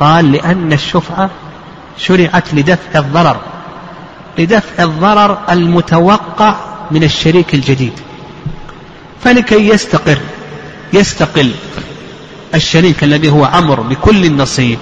قال 0.00 0.32
لأن 0.32 0.72
الشفعة 0.72 1.30
شرعت 1.98 2.54
لدفع 2.54 2.98
الضرر 2.98 3.40
لدفع 4.38 4.84
الضرر 4.84 5.38
المتوقع 5.50 6.54
من 6.90 7.04
الشريك 7.04 7.54
الجديد. 7.54 7.92
فلكي 9.24 9.68
يستقر 9.68 10.18
يستقل 10.92 11.52
الشريك 12.54 13.04
الذي 13.04 13.30
هو 13.30 13.44
عمر 13.44 13.80
بكل 13.80 14.24
النصيب 14.24 14.78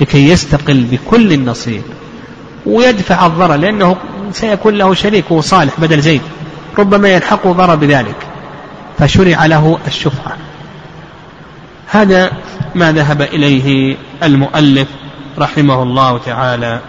لكي 0.00 0.28
يستقل 0.28 0.84
بكل 0.84 1.32
النصيب 1.32 1.82
ويدفع 2.66 3.26
الضرر 3.26 3.54
لأنه 3.54 3.96
سيكون 4.32 4.74
له 4.74 4.94
شريك 4.94 5.34
صالح 5.40 5.80
بدل 5.80 6.00
زيد 6.00 6.20
ربما 6.78 7.08
يلحقه 7.08 7.52
ضرر 7.52 7.74
بذلك. 7.74 8.29
فشرع 9.00 9.46
له 9.46 9.78
الشفعة. 9.86 10.36
هذا 11.86 12.32
ما 12.74 12.92
ذهب 12.92 13.22
إليه 13.22 13.96
المؤلف 14.22 14.88
رحمه 15.38 15.82
الله 15.82 16.18
تعالى. 16.18 16.80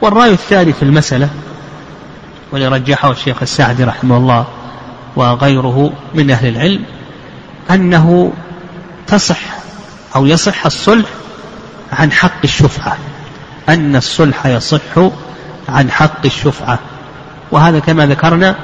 والرأي 0.00 0.32
الثاني 0.32 0.72
في 0.72 0.82
المسألة 0.82 1.28
ولرجحه 2.52 3.10
الشيخ 3.10 3.36
السعدي 3.42 3.84
رحمه 3.84 4.16
الله 4.16 4.46
وغيره 5.16 5.92
من 6.14 6.30
أهل 6.30 6.48
العلم 6.48 6.84
أنه 7.70 8.32
تصح 9.06 9.40
أو 10.16 10.26
يصح 10.26 10.66
الصلح 10.66 11.08
عن 11.92 12.12
حق 12.12 12.40
الشفعة. 12.44 12.96
أن 13.68 13.96
الصلح 13.96 14.46
يصح 14.46 14.98
عن 15.68 15.90
حق 15.90 16.24
الشفعة. 16.24 16.78
وهذا 17.52 17.78
كما 17.78 18.06
ذكرنا 18.06 18.54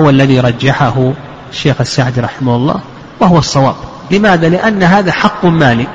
هو 0.00 0.10
الذي 0.10 0.40
رجحه 0.40 1.12
الشيخ 1.50 1.80
السعدي 1.80 2.20
رحمه 2.20 2.56
الله 2.56 2.80
وهو 3.20 3.38
الصواب. 3.38 3.74
لماذا؟ 4.10 4.48
لأن 4.48 4.82
هذا 4.82 5.12
حق 5.12 5.44
مالي. 5.44 5.86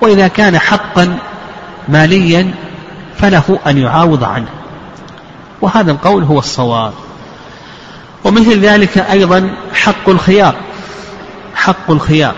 وإذا 0.00 0.28
كان 0.28 0.58
حقا 0.58 1.18
ماليا 1.88 2.54
فله 3.16 3.58
أن 3.66 3.78
يعاوض 3.78 4.24
عنه. 4.24 4.48
وهذا 5.60 5.92
القول 5.92 6.22
هو 6.24 6.38
الصواب. 6.38 6.92
ومثل 8.24 8.60
ذلك 8.60 8.98
أيضا 8.98 9.54
حق 9.74 10.08
الخيار. 10.08 10.54
حق 11.54 11.90
الخيار. 11.90 12.34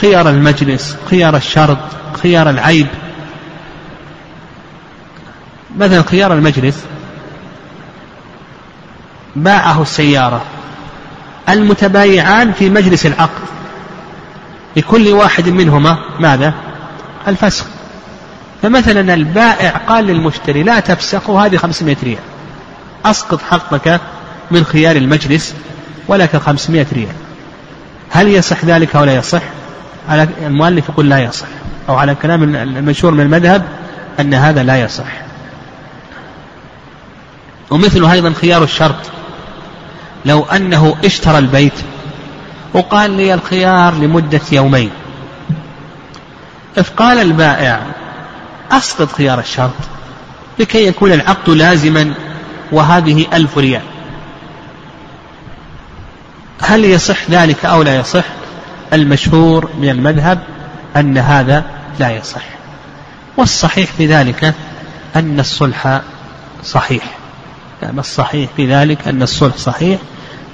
خيار 0.00 0.28
المجلس 0.28 0.96
خيار 1.10 1.36
الشرط 1.36 1.78
خيار 2.22 2.50
العيب. 2.50 2.86
مثلا 5.78 6.02
خيار 6.02 6.32
المجلس 6.32 6.84
باعه 9.36 9.82
السيارة. 9.82 10.42
المتبايعان 11.48 12.52
في 12.52 12.70
مجلس 12.70 13.06
العقد. 13.06 13.42
لكل 14.76 15.08
واحد 15.08 15.48
منهما 15.48 15.98
ماذا؟ 16.20 16.54
الفسخ. 17.28 17.64
فمثلا 18.62 19.14
البائع 19.14 19.70
قال 19.70 20.04
للمشتري 20.04 20.62
لا 20.62 20.80
تفسخ 20.80 21.30
وهذه 21.30 21.56
500 21.56 21.96
ريال. 22.02 22.18
أسقط 23.04 23.40
حقك 23.50 24.00
من 24.50 24.64
خيار 24.64 24.96
المجلس 24.96 25.54
ولك 26.08 26.36
500 26.36 26.86
ريال. 26.92 27.14
هل 28.10 28.28
يصح 28.28 28.64
ذلك 28.64 28.96
أو 28.96 29.04
لا 29.04 29.14
يصح؟ 29.14 29.42
على 30.08 30.28
المؤلف 30.46 30.88
يقول 30.88 31.10
لا 31.10 31.18
يصح. 31.18 31.46
أو 31.88 31.96
على 31.96 32.14
كلام 32.14 32.42
المشهور 32.56 33.14
من 33.14 33.20
المذهب 33.20 33.64
أن 34.20 34.34
هذا 34.34 34.62
لا 34.62 34.76
يصح. 34.80 35.22
ومثله 37.70 38.12
أيضا 38.12 38.32
خيار 38.32 38.62
الشرط. 38.62 39.10
لو 40.24 40.42
أنه 40.42 40.96
اشترى 41.04 41.38
البيت 41.38 41.72
وقال 42.74 43.10
لي 43.10 43.34
الخيار 43.34 43.94
لمدة 43.94 44.40
يومين. 44.52 44.90
إذ 46.78 46.84
قال 46.96 47.18
البائع 47.18 47.82
أسقط 48.70 49.12
خيار 49.12 49.38
الشرط 49.38 49.74
لكي 50.58 50.86
يكون 50.86 51.12
العقد 51.12 51.50
لازما 51.50 52.14
وهذه 52.72 53.26
ألف 53.32 53.58
ريال. 53.58 53.82
هل 56.62 56.84
يصح 56.84 57.30
ذلك 57.30 57.64
أو 57.64 57.82
لا 57.82 57.96
يصح؟ 57.96 58.24
المشهور 58.92 59.70
من 59.78 59.88
المذهب 59.88 60.38
أن 60.96 61.18
هذا 61.18 61.64
لا 61.98 62.10
يصح. 62.10 62.42
والصحيح 63.36 63.90
في 63.92 64.06
ذلك 64.06 64.54
أن 65.16 65.40
الصلح 65.40 66.00
صحيح. 66.64 67.04
يعني 67.82 68.00
الصحيح 68.00 68.50
في 68.56 68.74
ذلك 68.74 69.08
أن 69.08 69.22
الصلح 69.22 69.56
صحيح 69.56 69.98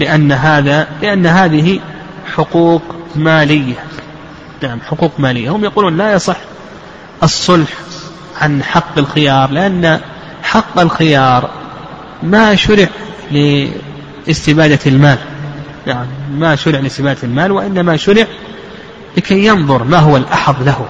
لأن 0.01 0.33
هذا 0.33 0.89
لأن 1.03 1.27
هذه 1.27 1.81
حقوق 2.37 2.83
مالية. 3.17 3.85
نعم 4.63 4.81
حقوق 4.81 5.13
مالية. 5.19 5.51
هم 5.51 5.65
يقولون 5.65 5.97
لا 5.97 6.13
يصح 6.13 6.37
الصلح 7.23 7.69
عن 8.41 8.63
حق 8.63 8.99
الخيار 8.99 9.51
لأن 9.51 10.01
حق 10.43 10.79
الخيار 10.81 11.51
ما 12.23 12.55
شرع 12.55 12.89
لاستبادة 13.31 14.79
المال. 14.87 15.19
يعني 15.87 16.09
ما 16.33 16.57
شرع 16.57 16.81
لاستبادة 16.81 17.19
المال 17.23 17.53
وإنما 17.53 17.97
شرع 17.97 18.27
لكي 19.17 19.47
ينظر 19.47 19.85
ما 19.85 19.99
هو 19.99 20.17
الأحظ 20.17 20.63
له 20.63 20.87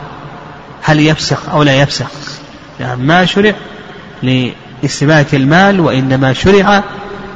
هل 0.83 1.01
يفسخ 1.01 1.49
أو 1.49 1.63
لا 1.63 1.81
يفسخ. 1.81 2.11
يعني 2.81 3.03
ما 3.03 3.25
شرع 3.25 3.55
لاستبادة 4.23 5.39
المال 5.39 5.81
وإنما 5.81 6.33
شرع 6.33 6.83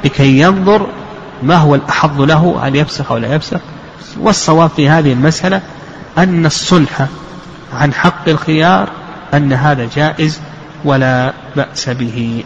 لكي 0.05 0.39
ينظر 0.39 0.87
ما 1.43 1.55
هو 1.55 1.75
الأحظ 1.75 2.21
له 2.21 2.59
هل 2.63 2.75
يفسخ 2.75 3.11
أو 3.11 3.17
لا 3.17 3.35
يفسخ؟ 3.35 3.59
والصواب 4.19 4.69
في 4.69 4.89
هذه 4.89 5.13
المسألة 5.13 5.61
أن 6.17 6.45
الصلح 6.45 7.07
عن 7.73 7.93
حق 7.93 8.29
الخيار 8.29 8.89
أن 9.33 9.53
هذا 9.53 9.89
جائز 9.95 10.39
ولا 10.85 11.33
بأس 11.55 11.89
به. 11.89 12.43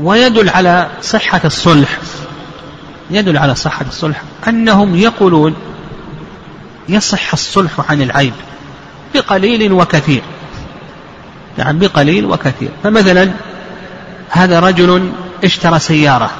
ويدل 0.00 0.48
على 0.48 0.88
صحة 1.02 1.40
الصلح 1.44 1.98
يدل 3.10 3.38
على 3.38 3.54
صحة 3.54 3.84
الصلح 3.88 4.22
أنهم 4.48 4.96
يقولون 4.96 5.54
يصح 6.88 7.32
الصلح 7.32 7.90
عن 7.90 8.02
العيب 8.02 8.32
بقليل 9.14 9.72
وكثير. 9.72 10.22
يعني 11.58 11.78
بقليل 11.78 12.24
وكثير. 12.24 12.70
فمثلا 12.82 13.30
هذا 14.30 14.60
رجل 14.60 15.12
اشترى 15.44 15.78
سيارة. 15.78 16.30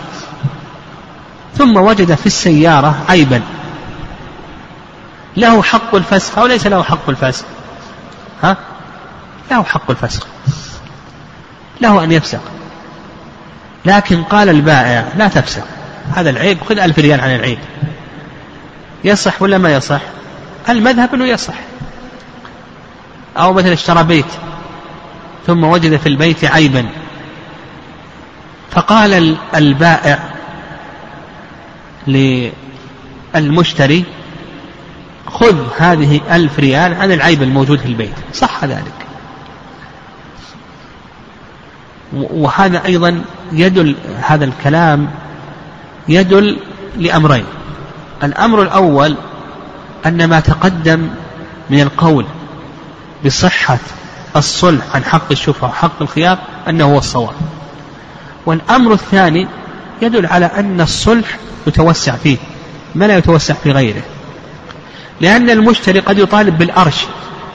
ثم 1.59 1.77
وجد 1.77 2.15
في 2.15 2.27
السيارة 2.27 3.05
عيبا. 3.09 3.43
له 5.37 5.63
حق 5.63 5.95
الفسخ 5.95 6.39
أو 6.39 6.47
ليس 6.47 6.67
له 6.67 6.83
حق 6.83 7.09
الفسخ؟ 7.09 7.45
ها؟ 8.43 8.57
له 9.51 9.63
حق 9.63 9.91
الفسخ. 9.91 10.27
له 11.81 12.05
أن 12.05 12.13
يفسخ. 12.13 12.41
لكن 13.85 14.23
قال 14.23 14.49
البائع 14.49 15.05
لا 15.17 15.29
تفسخ. 15.29 15.63
هذا 16.15 16.31
العيب 16.31 16.59
خذ 16.69 16.79
ألف 16.79 16.99
ريال 16.99 17.21
عن 17.21 17.35
العيب. 17.35 17.59
يصح 19.05 19.43
ولا 19.43 19.59
ما 19.59 19.75
يصح؟ 19.75 20.01
المذهب 20.69 21.15
أنه 21.15 21.25
يصح. 21.25 21.55
أو 23.37 23.53
مثلا 23.53 23.73
اشترى 23.73 24.05
بيت 24.05 24.27
ثم 25.47 25.65
وجد 25.65 25.97
في 25.97 26.09
البيت 26.09 26.45
عيبا. 26.45 26.87
فقال 28.71 29.37
البائع 29.55 30.30
للمشتري 32.07 34.05
خذ 35.27 35.67
هذه 35.79 36.21
ألف 36.31 36.59
ريال 36.59 36.95
عن 36.95 37.13
العيب 37.13 37.43
الموجود 37.43 37.79
في 37.79 37.87
البيت. 37.87 38.15
صح 38.33 38.65
ذلك. 38.65 38.93
وهذا 42.13 42.85
أيضا 42.85 43.23
يدل 43.53 43.97
هذا 44.23 44.45
الكلام 44.45 45.11
يدل 46.09 46.59
لأمرين. 46.97 47.45
الأمر 48.23 48.63
الأول 48.63 49.17
أن 50.07 50.25
ما 50.25 50.41
تقدم 50.41 51.09
من 51.71 51.81
القول 51.81 52.27
بصحة 53.27 53.79
الصلح 54.37 54.85
عن 54.95 55.05
حق 55.05 55.31
الشفعة 55.31 55.69
وحق 55.69 56.03
الخيار 56.03 56.39
أنه 56.69 56.85
هو 56.85 56.99
الصواب. 56.99 57.35
والأمر 58.47 58.93
الثاني 58.93 59.49
يدل 60.03 60.27
على 60.27 60.47
أن 60.47 60.81
الصلح 60.81 61.39
يتوسع 61.66 62.16
فيه. 62.16 62.37
ما 62.94 63.05
لا 63.05 63.16
يتوسع 63.16 63.55
في 63.55 63.73
غيره. 63.73 64.03
لأن 65.20 65.51
المشتري 65.51 66.01
قد 66.01 66.18
يطالب 66.18 66.59
بالأرش. 66.59 67.05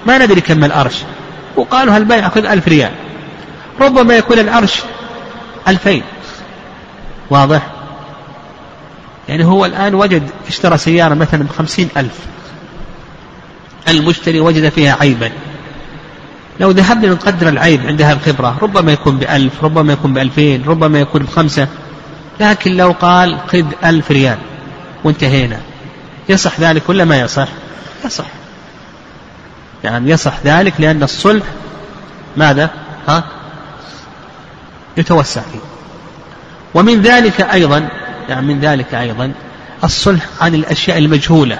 ما 0.08 0.18
ندري 0.18 0.41
كم 0.41 0.63
الأرش. 0.63 0.96
وقالوا 1.56 1.96
هالبيع 1.96 2.30
خذ 2.30 2.46
ألف 2.46 2.68
ريال. 2.68 2.91
ربما 3.82 4.15
يكون 4.15 4.39
الأرش 4.39 4.82
ألفين. 5.68 6.04
واضح؟ 7.30 7.68
يعني 9.30 9.46
هو 9.46 9.65
الآن 9.65 9.96
وجد 9.96 10.30
اشترى 10.48 10.78
سيارة 10.78 11.13
مثلا 11.13 11.44
بخمسين 11.44 11.89
ألف. 11.98 12.20
المشتري 13.88 14.39
وجد 14.39 14.70
فيها 14.70 14.98
عيبا. 15.02 15.32
لو 16.60 16.72
ذهبنا 16.72 17.13
نقدر 17.13 17.50
العيب 17.50 17.88
عندها 17.88 18.13
الخبرة 18.13 18.58
ربما 18.62 18.91
يكون 18.91 19.18
بألف 19.18 19.63
ربما 19.63 19.94
يكون 19.94 20.13
بألفين 20.13 20.63
ربما 20.65 21.00
يكون 21.00 21.24
بخمسة. 21.24 21.68
لكن 22.39 22.78
لو 22.78 22.91
قال 22.91 23.39
خذ 23.48 23.65
ألف 23.84 24.12
ريال 24.12 24.38
وانتهينا. 25.04 25.60
يصح 26.30 26.60
ذلك 26.60 26.89
ولا 26.89 27.06
ما 27.06 27.19
يصح؟ 27.19 27.48
يصح. 28.06 28.26
يعني 29.84 30.10
يصح 30.12 30.34
ذلك 30.45 30.74
لأن 30.80 31.04
الصلح 31.04 31.45
ماذا؟ 32.38 32.69
ها؟ 33.08 33.24
يتوسع 34.98 35.41
فيه. 35.41 35.60
ومن 36.74 37.02
ذلك 37.02 37.41
أيضا 37.41 37.89
يعني 38.30 38.54
من 38.54 38.60
ذلك 38.60 38.95
أيضا 38.95 39.34
الصلح 39.84 40.26
عن 40.41 40.56
الأشياء 40.56 40.98
المجهولة. 40.98 41.60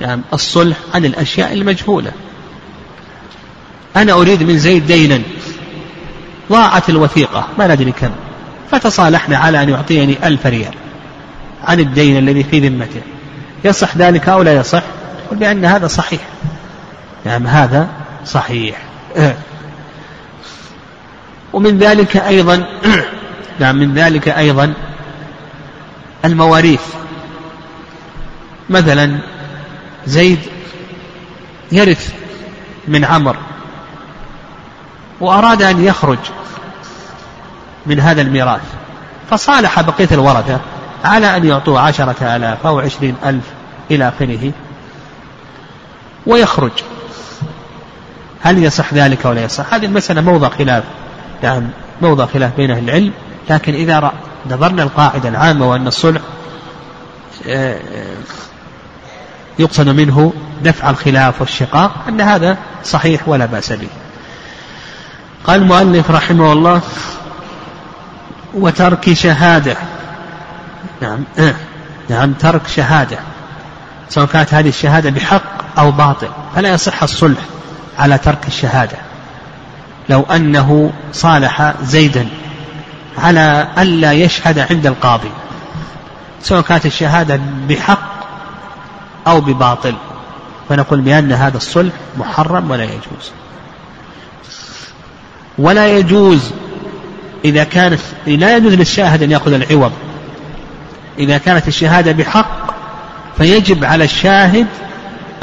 يعني 0.00 0.22
الصلح 0.32 0.76
عن 0.94 1.04
الأشياء 1.04 1.52
المجهولة. 1.52 2.12
أنا 3.96 4.12
أريد 4.12 4.42
من 4.42 4.58
زيد 4.58 4.86
دينا. 4.86 5.22
ضاعت 6.52 6.90
الوثيقة. 6.90 7.48
ما 7.58 7.66
ندري 7.74 7.92
كم. 7.92 8.10
فتصالحنا 8.70 9.38
على 9.38 9.62
أن 9.62 9.68
يعطيني 9.68 10.26
ألف 10.26 10.46
ريال 10.46 10.74
عن 11.64 11.80
الدين 11.80 12.18
الذي 12.18 12.44
في 12.44 12.68
ذمته. 12.68 13.00
يصح 13.64 13.96
ذلك 13.96 14.28
أو 14.28 14.42
لا 14.42 14.54
يصح؟ 14.54 14.82
قل 15.30 15.36
بأن 15.36 15.64
هذا 15.64 15.86
صحيح. 15.86 16.20
نعم 17.24 17.46
هذا 17.46 17.88
صحيح. 18.26 18.76
ومن 21.52 21.78
ذلك 21.78 22.16
أيضا 22.16 22.66
نعم 23.60 23.76
من 23.76 23.94
ذلك 23.94 24.28
أيضا 24.28 24.74
المواريث. 26.24 26.82
مثلا 28.70 29.18
زيد 30.06 30.38
يرث 31.72 32.14
من 32.88 33.04
عمر 33.04 33.36
وأراد 35.20 35.62
أن 35.62 35.84
يخرج 35.84 36.18
من 37.86 38.00
هذا 38.00 38.22
الميراث. 38.22 38.60
فصالح 39.30 39.80
بقية 39.80 40.08
الورثة 40.12 40.60
على 41.04 41.36
أن 41.36 41.44
يعطوه 41.44 41.80
عشرة 41.80 42.36
آلاف 42.36 42.66
أو 42.66 42.80
عشرين 42.80 43.14
ألف 43.24 43.44
إلى 43.90 44.08
آخره 44.08 44.52
ويخرج. 46.26 46.72
هل 48.42 48.64
يصح 48.64 48.94
ذلك 48.94 49.24
ولا 49.24 49.44
يصح؟ 49.44 49.74
هذه 49.74 49.86
المسألة 49.86 50.20
موضع 50.20 50.48
خلاف. 50.48 50.84
نعم 51.42 51.68
موضع 52.02 52.26
خلاف 52.26 52.56
بين 52.56 52.70
أهل 52.70 52.84
العلم. 52.84 53.12
لكن 53.50 53.74
إذا 53.74 54.12
نظرنا 54.50 54.82
القاعدة 54.82 55.28
العامة 55.28 55.70
وأن 55.70 55.86
الصلح 55.86 56.20
آه، 57.46 57.78
يقصد 59.58 59.88
منه 59.88 60.32
دفع 60.62 60.90
الخلاف 60.90 61.40
والشقاق 61.40 61.92
أن 62.08 62.20
هذا 62.20 62.56
صحيح 62.84 63.28
ولا 63.28 63.46
بأس 63.46 63.72
به. 63.72 63.88
قال 65.46 65.60
المؤلف 65.60 66.10
رحمه 66.10 66.52
الله 66.52 66.80
وترك 68.56 69.12
شهادة. 69.12 69.76
نعم 71.02 71.24
آه. 71.38 71.54
نعم 72.08 72.32
ترك 72.32 72.66
شهادة. 72.68 73.18
سواء 74.08 74.26
كانت 74.26 74.54
هذه 74.54 74.68
الشهادة 74.68 75.10
بحق 75.10 75.78
أو 75.78 75.90
باطل 75.90 76.28
فلا 76.54 76.68
يصح 76.68 77.02
الصلح 77.02 77.40
على 77.98 78.18
ترك 78.18 78.46
الشهادة. 78.46 78.96
لو 80.08 80.22
أنه 80.22 80.92
صالح 81.12 81.74
زيدا 81.82 82.28
على 83.18 83.68
ألا 83.78 84.12
يشهد 84.12 84.58
عند 84.58 84.86
القاضي 84.86 85.30
سواء 86.42 86.60
كانت 86.60 86.86
الشهادة 86.86 87.40
بحق 87.68 88.16
أو 89.26 89.40
بباطل 89.40 89.94
فنقول 90.68 91.00
بأن 91.00 91.32
هذا 91.32 91.56
الصلح 91.56 91.92
محرم 92.18 92.70
ولا 92.70 92.84
يجوز. 92.84 93.30
ولا 95.58 95.98
يجوز 95.98 96.52
إذا 97.46 97.64
كانت 97.64 98.00
لا 98.26 98.56
يجوز 98.56 98.74
للشاهد 98.74 99.22
أن 99.22 99.30
يأخذ 99.30 99.52
العوض. 99.52 99.92
إذا 101.18 101.38
كانت 101.38 101.68
الشهادة 101.68 102.12
بحق 102.12 102.74
فيجب 103.36 103.84
على 103.84 104.04
الشاهد 104.04 104.66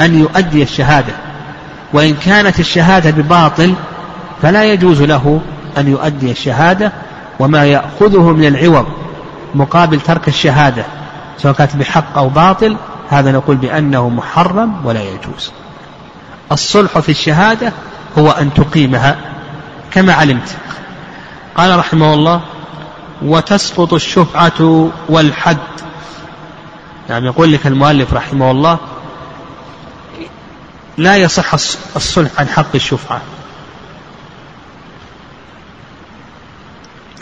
أن 0.00 0.20
يؤدي 0.20 0.62
الشهادة. 0.62 1.12
وإن 1.92 2.14
كانت 2.14 2.60
الشهادة 2.60 3.10
بباطل 3.10 3.74
فلا 4.42 4.64
يجوز 4.64 5.02
له 5.02 5.40
أن 5.78 5.88
يؤدي 5.88 6.30
الشهادة 6.30 6.92
وما 7.38 7.64
يأخذه 7.64 8.30
من 8.30 8.44
العوض 8.44 8.86
مقابل 9.54 10.00
ترك 10.00 10.28
الشهادة 10.28 10.84
سواء 11.38 11.54
كانت 11.54 11.76
بحق 11.76 12.18
أو 12.18 12.28
باطل 12.28 12.76
هذا 13.10 13.32
نقول 13.32 13.56
بأنه 13.56 14.08
محرم 14.08 14.72
ولا 14.84 15.02
يجوز. 15.02 15.50
الصلح 16.52 16.98
في 16.98 17.08
الشهادة 17.08 17.72
هو 18.18 18.30
أن 18.30 18.54
تقيمها 18.54 19.16
كما 19.90 20.12
علمت. 20.12 20.56
قال 21.56 21.78
رحمه 21.78 22.14
الله 22.14 22.40
وتسقط 23.22 23.92
الشفعة 23.94 24.90
والحد. 25.08 25.58
يعني 27.08 27.26
يقول 27.26 27.52
لك 27.52 27.66
المؤلف 27.66 28.12
رحمه 28.14 28.50
الله 28.50 28.78
لا 30.98 31.16
يصح 31.16 31.54
الصلح 31.96 32.30
عن 32.38 32.48
حق 32.48 32.74
الشفعة. 32.74 33.20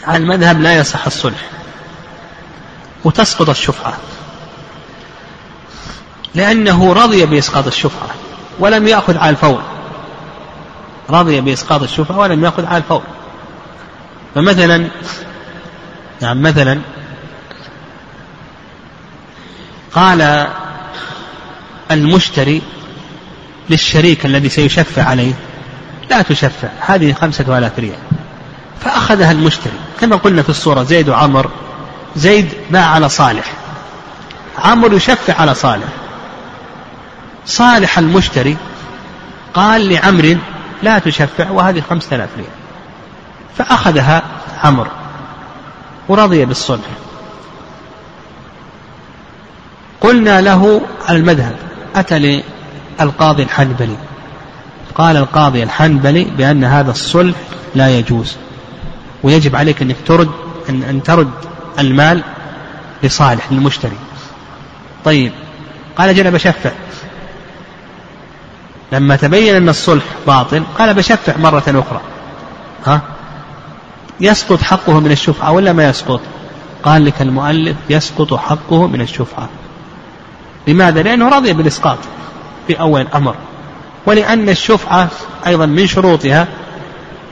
على 0.04 0.16
المذهب 0.16 0.60
لا 0.60 0.76
يصح 0.76 1.06
الصلح. 1.06 1.50
وتسقط 3.04 3.48
الشفعة. 3.48 3.96
لأنه 6.34 6.92
رضي 6.92 7.26
بإسقاط 7.26 7.66
الشفعة 7.66 8.08
ولم 8.58 8.88
يأخذ 8.88 9.16
على 9.16 9.30
الفور. 9.30 9.62
رضي 11.10 11.40
بإسقاط 11.40 11.82
الشفعة 11.82 12.18
ولم 12.18 12.44
يأخذ 12.44 12.66
على 12.66 12.76
الفور. 12.76 13.02
فمثلا 14.34 14.88
نعم 16.20 16.42
مثلا 16.42 16.80
قال 19.94 20.46
المشتري 21.90 22.62
للشريك 23.70 24.26
الذي 24.26 24.48
سيشفع 24.48 25.02
عليه 25.02 25.32
لا 26.10 26.22
تشفع 26.22 26.68
هذه 26.80 27.12
خمسة 27.12 27.58
آلاف 27.58 27.78
ريال. 27.78 27.98
فأخذها 28.80 29.32
المشتري. 29.32 29.78
كما 30.00 30.16
قلنا 30.16 30.42
في 30.42 30.48
الصورة 30.48 30.82
زيد 30.82 31.08
وعمر 31.08 31.50
زيد 32.16 32.48
باع 32.70 32.86
على 32.86 33.08
صالح. 33.08 33.52
عمر 34.58 34.92
يشفع 34.92 35.40
على 35.40 35.54
صالح. 35.54 35.88
صالح 37.46 37.98
المشتري 37.98 38.56
قال 39.54 39.88
لعمر 39.88 40.38
لا 40.82 40.98
تشفع 40.98 41.50
وهذه 41.50 41.82
خمسة 41.90 42.16
آلاف 42.16 42.28
ريال. 42.36 42.61
فأخذها 43.58 44.22
عمرو 44.64 44.90
ورضي 46.08 46.44
بالصلح. 46.44 46.86
قلنا 50.00 50.40
له 50.40 50.80
المذهب 51.10 51.56
أتى 51.96 52.42
للقاضي 52.98 53.42
الحنبلي. 53.42 53.96
قال 54.94 55.16
القاضي 55.16 55.62
الحنبلي 55.62 56.24
بأن 56.24 56.64
هذا 56.64 56.90
الصلح 56.90 57.36
لا 57.74 57.98
يجوز 57.98 58.36
ويجب 59.22 59.56
عليك 59.56 59.82
أنك 59.82 59.96
ترد 60.06 60.30
أن, 60.68 60.82
أن 60.82 61.02
ترد 61.02 61.30
المال 61.78 62.22
لصالح 63.02 63.52
للمشتري. 63.52 63.96
طيب 65.04 65.32
قال 65.96 66.14
جل 66.16 66.30
بشفع 66.30 66.70
لما 68.92 69.16
تبين 69.16 69.54
أن 69.54 69.68
الصلح 69.68 70.04
باطل 70.26 70.62
قال 70.78 70.94
بشفع 70.94 71.36
مرة 71.36 71.64
أخرى. 71.68 72.00
ها؟ 72.86 73.00
يسقط 74.20 74.62
حقه 74.62 75.00
من 75.00 75.10
الشفعة 75.12 75.52
ولا 75.52 75.72
ما 75.72 75.88
يسقط؟ 75.88 76.20
قال 76.82 77.04
لك 77.04 77.22
المؤلف 77.22 77.76
يسقط 77.90 78.34
حقه 78.34 78.86
من 78.86 79.00
الشفعة. 79.00 79.48
لماذا؟ 80.68 81.02
لأنه 81.02 81.28
رضي 81.28 81.52
بالإسقاط 81.52 81.98
في 82.66 82.80
أول 82.80 83.00
الأمر 83.00 83.34
ولأن 84.06 84.48
الشفعة 84.48 85.08
أيضا 85.46 85.66
من 85.66 85.86
شروطها 85.86 86.48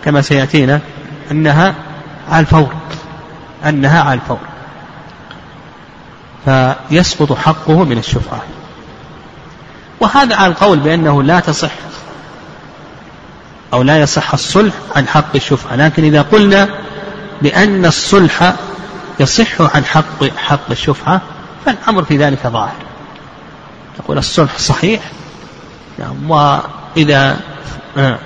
كما 0.04 0.22
سيأتينا 0.22 0.80
أنها 1.30 1.74
على 2.30 2.40
الفور. 2.40 2.74
أنها 3.66 4.02
على 4.02 4.20
الفور. 4.20 4.38
فيسقط 6.44 7.32
حقه 7.32 7.84
من 7.84 7.98
الشفعة. 7.98 8.42
وهذا 10.00 10.36
على 10.36 10.52
القول 10.52 10.78
بأنه 10.78 11.22
لا 11.22 11.40
تصح. 11.40 11.70
أو 13.72 13.82
لا 13.82 14.00
يصح 14.00 14.32
الصلح 14.32 14.74
عن 14.96 15.08
حق 15.08 15.34
الشفعة. 15.34 15.76
لكن 15.76 16.04
إذا 16.04 16.22
قلنا 16.22 16.68
بأن 17.42 17.86
الصلح 17.86 18.54
يصح 19.20 19.76
عن 19.76 19.84
حق 19.84 20.24
حق 20.36 20.70
الشفعة 20.70 21.20
فالأمر 21.66 22.04
في 22.04 22.16
ذلك 22.16 22.46
ظاهر. 22.46 22.74
نقول 23.98 24.18
الصلح 24.18 24.58
صحيح. 24.58 25.00
نعم 25.98 26.60
إذا 26.96 27.40
آه، 27.96 28.18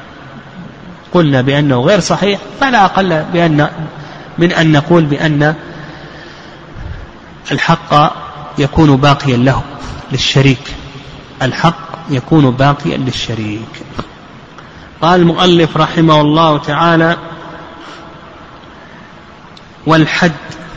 قلنا 1.12 1.40
بأنه 1.40 1.80
غير 1.80 2.00
صحيح 2.00 2.40
فلا 2.60 2.84
أقل 2.84 3.24
بأن 3.32 3.68
من 4.38 4.52
أن 4.52 4.72
نقول 4.72 5.04
بأن 5.04 5.54
الحق 7.52 8.12
يكون 8.58 8.96
باقيا 8.96 9.36
له 9.36 9.62
للشريك. 10.12 10.74
الحق 11.42 11.76
يكون 12.10 12.50
باقيا 12.50 12.96
للشريك. 12.96 13.84
قال 15.04 15.20
المؤلف 15.20 15.76
رحمه 15.76 16.20
الله 16.20 16.58
تعالى 16.58 17.16
والحد 19.86 20.32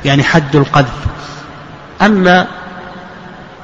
يعني 0.05 0.23
حد 0.23 0.55
القذف. 0.55 1.05
أما 2.01 2.47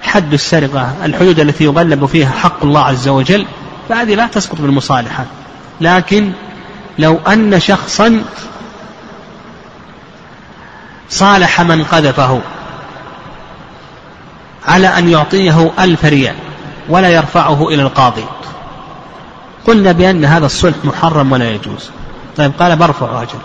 حد 0.01 0.33
السرقة 0.33 0.93
الحدود 1.05 1.39
التي 1.39 1.63
يغلب 1.63 2.05
فيها 2.05 2.31
حق 2.31 2.63
الله 2.63 2.81
عز 2.81 3.07
وجل 3.07 3.45
فهذه 3.89 4.15
لا 4.15 4.27
تسقط 4.27 4.61
بالمصالحة. 4.61 5.25
لكن 5.81 6.31
لو 6.99 7.19
أن 7.27 7.59
شخصا 7.59 8.23
صالح 11.09 11.61
من 11.61 11.83
قذفه 11.83 12.41
على 14.67 14.87
أن 14.87 15.09
يعطيه 15.09 15.71
ألف 15.79 16.05
ريال 16.05 16.35
ولا 16.89 17.09
يرفعه 17.09 17.67
إلى 17.67 17.81
القاضي. 17.81 18.25
قلنا 19.67 19.91
بأن 19.91 20.25
هذا 20.25 20.45
الصلح 20.45 20.75
محرم 20.83 21.31
ولا 21.31 21.51
يجوز 21.51 21.89
طيب 22.37 22.51
قال 22.59 22.75
برفع 22.75 23.21
أجل 23.21 23.39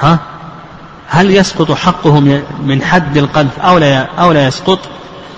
ها 0.00 0.18
هل 1.08 1.30
يسقط 1.30 1.72
حقه 1.72 2.20
من 2.62 2.82
حد 2.82 3.16
القذف 3.16 3.58
أو 3.58 3.78
لا 3.78 4.02
أو 4.02 4.32
لا 4.32 4.46
يسقط؟ 4.46 4.78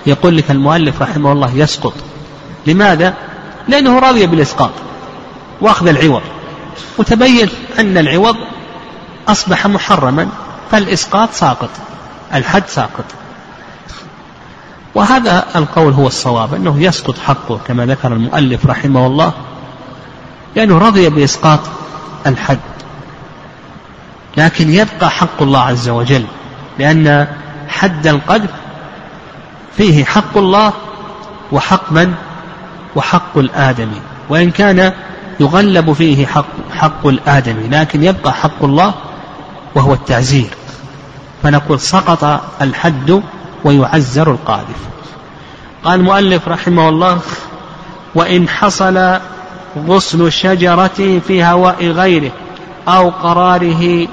يقول 0.05 0.37
لك 0.37 0.51
المؤلف 0.51 1.01
رحمه 1.01 1.31
الله 1.31 1.55
يسقط. 1.55 1.93
لماذا؟ 2.67 3.13
لأنه 3.67 3.99
راضي 3.99 4.27
بالإسقاط 4.27 4.71
وأخذ 5.61 5.87
العوض 5.87 6.21
وتبين 6.97 7.49
أن 7.79 7.97
العوض 7.97 8.35
أصبح 9.27 9.67
محرما 9.67 10.27
فالإسقاط 10.71 11.31
ساقط 11.31 11.69
الحد 12.33 12.63
ساقط 12.67 13.05
وهذا 14.95 15.45
القول 15.55 15.93
هو 15.93 16.07
الصواب 16.07 16.53
أنه 16.53 16.83
يسقط 16.83 17.17
حقه 17.19 17.59
كما 17.67 17.85
ذكر 17.85 18.13
المؤلف 18.13 18.65
رحمه 18.65 19.07
الله 19.07 19.33
لأنه 20.55 20.77
رضي 20.77 21.09
بإسقاط 21.09 21.59
الحد. 22.27 22.59
لكن 24.37 24.73
يبقى 24.73 25.09
حق 25.09 25.41
الله 25.41 25.59
عز 25.59 25.89
وجل 25.89 26.25
لأن 26.79 27.27
حد 27.67 28.07
القذف 28.07 28.49
فيه 29.77 30.05
حق 30.05 30.37
الله 30.37 30.73
وحق 31.51 31.91
من؟ 31.91 32.13
وحق 32.95 33.37
الآدمي. 33.37 34.01
وإن 34.29 34.51
كان 34.51 34.93
يغلب 35.39 35.93
فيه 35.93 36.25
حق, 36.25 36.45
حق 36.73 37.07
الآدمي 37.07 37.67
لكن 37.67 38.03
يبقى 38.03 38.33
حق 38.33 38.63
الله 38.63 38.93
وهو 39.75 39.93
التعزير. 39.93 40.49
فنقول 41.43 41.79
سقط 41.79 42.41
الحد 42.61 43.21
ويعزر 43.63 44.31
القاذف. 44.31 44.91
قال 45.83 45.99
المؤلف 45.99 46.47
رحمه 46.47 46.89
الله 46.89 47.19
وإن 48.15 48.49
حصل 48.49 49.19
غصن 49.87 50.29
شجرة 50.29 51.19
في 51.27 51.43
هواء 51.43 51.85
غيره 51.85 52.31
أو 52.87 53.09
قراره 53.09 54.07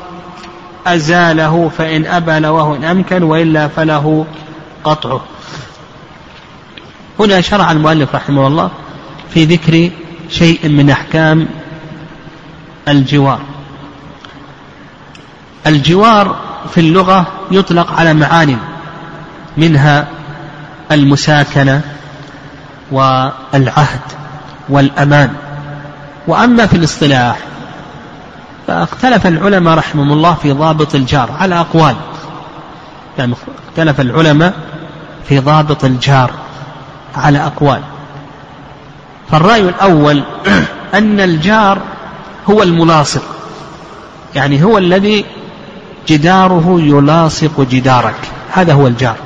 أزاله 0.86 1.70
فإن 1.78 2.06
أبى 2.06 2.38
لواه 2.38 2.76
إن 2.76 2.84
أمكن 2.84 3.22
وإلا 3.22 3.68
فله 3.68 4.26
قطعه. 4.84 5.20
هنا 7.20 7.40
شرع 7.40 7.72
المؤلف 7.72 8.14
رحمه 8.14 8.46
الله 8.46 8.70
في 9.30 9.44
ذكر 9.44 9.90
شيء 10.30 10.68
من 10.68 10.90
أحكام 10.90 11.48
الجوار. 12.88 13.40
الجوار 15.66 16.36
في 16.74 16.80
اللغة 16.80 17.26
يطلق 17.50 17.92
على 17.92 18.14
معاني 18.14 18.56
منها 19.58 20.06
المساكنة 20.92 21.80
والعهد 22.90 24.00
والأمان. 24.68 25.30
وأما 26.26 26.66
في 26.66 26.76
الاصطلاح 26.76 27.38
فاختلف 28.66 29.26
العلماء 29.26 29.74
رحمهم 29.74 30.12
الله 30.12 30.34
في 30.34 30.52
ضابط 30.52 30.94
الجار 30.94 31.30
على 31.40 31.60
أقوال. 31.60 31.96
يعني 33.18 33.34
اختلف 33.68 34.00
العلماء 34.00 34.54
في 35.28 35.38
ضابط 35.38 35.84
الجار 35.84 36.30
على 37.16 37.38
أقوال. 37.38 37.80
فالرأي 39.30 39.60
الأول 39.60 40.22
أن 40.94 41.20
الجار 41.20 41.78
هو 42.50 42.62
الملاصق. 42.62 43.22
يعني 44.34 44.64
هو 44.64 44.78
الذي 44.78 45.24
جداره 46.08 46.76
يلاصق 46.80 47.60
جدارك. 47.60 48.30
هذا 48.52 48.72
هو 48.72 48.86
الجار. 48.86 49.16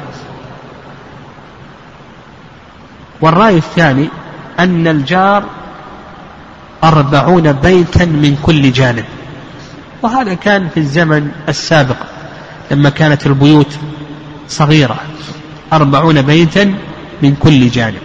والرأي 3.23 3.57
الثاني 3.57 4.09
أن 4.59 4.89
الجار 4.89 5.45
أربعون 6.85 7.53
بيتا 7.53 8.05
من 8.05 8.39
كل 8.43 8.73
جانب. 8.73 9.05
وهذا 10.03 10.35
كان 10.35 10.69
في 10.69 10.81
الزمن 10.81 11.31
السابق 11.49 11.97
لما 12.71 12.91
كانت 12.91 13.27
البيوت 13.27 13.79
صغيرة 14.49 14.97
أربعون 15.73 16.23
بيتا 16.23 16.75
من 17.23 17.37
كل 17.37 17.69
جانب. 17.69 18.03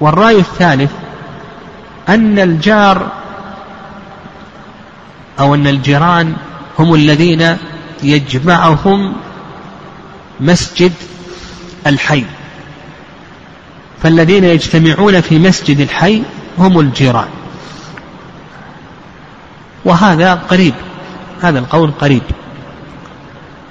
والرأي 0.00 0.38
الثالث 0.38 0.90
أن 2.08 2.38
الجار 2.38 3.06
أو 5.40 5.54
أن 5.54 5.66
الجيران 5.66 6.36
هم 6.78 6.94
الذين 6.94 7.56
يجمعهم 8.02 9.12
مسجد 10.40 10.92
الحي. 11.86 12.24
فالذين 14.02 14.44
يجتمعون 14.44 15.20
في 15.20 15.38
مسجد 15.38 15.80
الحي 15.80 16.22
هم 16.58 16.80
الجيران. 16.80 17.28
وهذا 19.84 20.34
قريب 20.34 20.74
هذا 21.42 21.58
القول 21.58 21.90
قريب. 21.90 22.22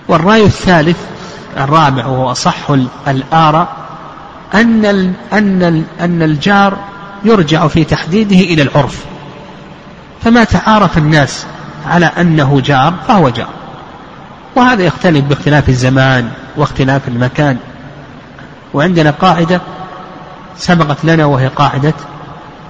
والرأي 0.08 0.46
الثالث 0.46 0.98
الرابع 1.58 2.06
وهو 2.06 2.32
أصح 2.32 2.72
الآراء 3.08 3.78
أن 4.54 4.86
أن 5.34 5.84
أن 6.00 6.22
الجار 6.22 6.78
يرجع 7.24 7.68
في 7.68 7.84
تحديده 7.84 8.36
إلى 8.36 8.62
العرف. 8.62 9.06
فما 10.24 10.44
تعارف 10.44 10.98
الناس 10.98 11.46
على 11.88 12.06
أنه 12.06 12.62
جار 12.66 12.94
فهو 13.08 13.30
جار. 13.30 13.50
وهذا 14.56 14.84
يختلف 14.84 15.26
باختلاف 15.26 15.70
الزمان 15.70 16.32
واختلاف 16.58 17.08
المكان. 17.08 17.58
وعندنا 18.74 19.12
قاعدة 19.12 19.62
سبقت 20.58 21.06
لنا 21.06 21.26
وهي 21.26 21.48
قاعدة 21.48 21.94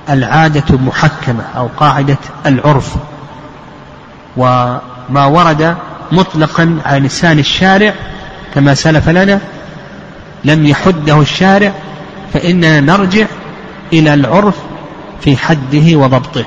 العادة 0.10 0.78
محكمة 0.78 1.44
أو 1.58 1.70
قاعدة 1.78 2.18
العرف. 2.46 2.96
وما 4.38 5.26
ورد 5.26 5.76
مطلقا 6.12 6.80
على 6.86 7.00
لسان 7.00 7.40
الشارع 7.40 7.94
كما 8.56 8.74
سلف 8.74 9.10
لنا 9.10 9.40
لم 10.46 10.66
يحده 10.66 11.22
الشارع 11.22 11.72
فإننا 12.34 12.80
نرجع 12.80 13.26
إلى 13.94 14.14
العرف 14.14 14.56
في 15.22 15.38
حده 15.38 15.96
وضبطه. 15.96 16.46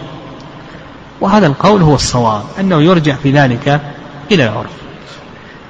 وهذا 1.20 1.46
القول 1.46 1.82
هو 1.82 1.94
الصواب 1.94 2.42
أنه 2.60 2.82
يرجع 2.82 3.14
في 3.22 3.30
ذلك 3.30 3.80
إلى 4.32 4.44
العرف. 4.44 4.70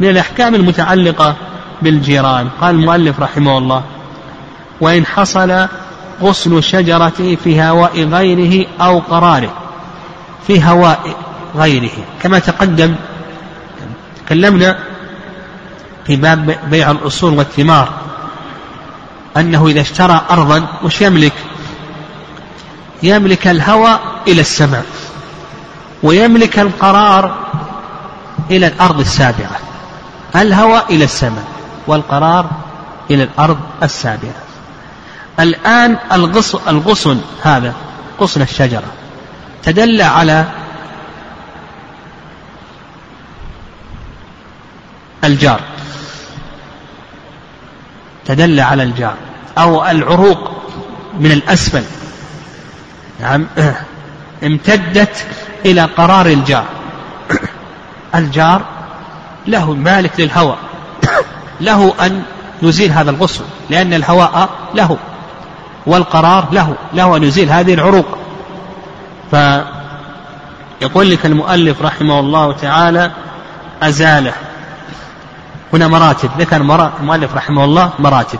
من 0.00 0.08
الأحكام 0.08 0.54
المتعلقة 0.54 1.36
بالجيران. 1.82 2.48
قال 2.60 2.74
المؤلف 2.74 3.20
رحمه 3.20 3.58
الله 3.58 3.82
وإن 4.80 5.06
حصل 5.06 5.66
غصن 6.22 6.60
شجرة 6.60 7.36
في 7.44 7.62
هواء 7.62 8.04
غيره 8.04 8.66
أو 8.80 8.98
قراره 8.98 9.52
في 10.46 10.64
هواء 10.64 11.16
غيره. 11.56 12.04
كما 12.22 12.38
تقدم 12.38 12.94
تكلمنا 14.26 14.78
في 16.06 16.16
باب 16.16 16.58
بيع 16.70 16.90
الأصول 16.90 17.38
والثمار 17.38 17.92
أنه 19.36 19.66
إذا 19.66 19.80
اشترى 19.80 20.20
أرضا 20.30 20.66
وش 20.82 21.00
يملك؟ 21.00 21.32
يملك 23.02 23.46
الهوى 23.46 23.98
إلى 24.28 24.40
السماء 24.40 24.84
ويملك 26.02 26.58
القرار 26.58 27.36
إلى 28.50 28.66
الأرض 28.66 29.00
السابعة 29.00 29.58
الهوى 30.36 30.82
إلى 30.90 31.04
السماء. 31.04 31.53
والقرار 31.86 32.50
إلى 33.10 33.22
الأرض 33.22 33.58
السابعة. 33.82 34.34
الآن 35.40 35.96
الغصن 36.68 37.20
هذا 37.42 37.74
غصن 38.20 38.42
الشجرة 38.42 38.92
تدل 39.62 40.02
على 40.02 40.44
الجار. 45.24 45.60
تدل 48.24 48.60
على 48.60 48.82
الجار 48.82 49.14
أو 49.58 49.84
العروق 49.86 50.50
من 51.20 51.32
الأسفل. 51.32 51.84
نعم. 53.20 53.46
امتدت 54.44 55.26
إلى 55.64 55.82
قرار 55.82 56.26
الجار. 56.26 56.66
الجار 58.14 58.62
له 59.46 59.74
مالك 59.74 60.20
للهواء 60.20 60.58
له 61.60 61.94
أن 62.00 62.22
يزيل 62.62 62.92
هذا 62.92 63.10
الغصن 63.10 63.44
لأن 63.70 63.94
الهواء 63.94 64.48
له 64.74 64.96
والقرار 65.86 66.48
له 66.52 66.76
له 66.94 67.16
أن 67.16 67.22
يزيل 67.22 67.50
هذه 67.50 67.74
العروق. 67.74 68.18
فيقول 69.30 71.10
لك 71.10 71.26
المؤلف 71.26 71.82
رحمه 71.82 72.20
الله 72.20 72.52
تعالى 72.52 73.10
أزاله. 73.82 74.32
هنا 75.72 75.88
مراتب 75.88 76.30
ذكر 76.38 76.56
المؤلف 76.56 77.34
رحمه 77.34 77.64
الله 77.64 77.90
مراتب. 77.98 78.38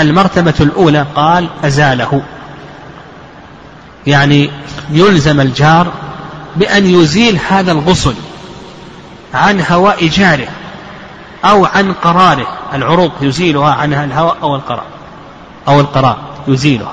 المرتبة 0.00 0.54
الأولى 0.60 1.06
قال 1.14 1.48
أزاله. 1.64 2.22
يعني 4.06 4.50
يلزم 4.90 5.40
الجار 5.40 5.92
بأن 6.56 6.86
يزيل 6.86 7.38
هذا 7.48 7.72
الغصن 7.72 8.14
عن 9.34 9.64
هواء 9.70 10.06
جاره. 10.06 10.48
أو 11.44 11.64
عن 11.64 11.92
قراره. 11.92 12.46
العروق 12.74 13.12
يزيلها 13.20 13.74
عنها 13.74 14.04
الهواء 14.04 14.36
أو 14.42 14.56
القرار. 14.56 14.86
أو 15.68 15.80
القرار 15.80 16.18
يزيلها. 16.48 16.92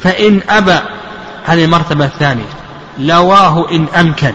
فإن 0.00 0.40
أبى 0.48 0.78
هذه 1.44 1.64
المرتبة 1.64 2.04
الثانية 2.04 2.44
لواه 2.98 3.70
إن 3.70 3.86
أمكن. 4.00 4.32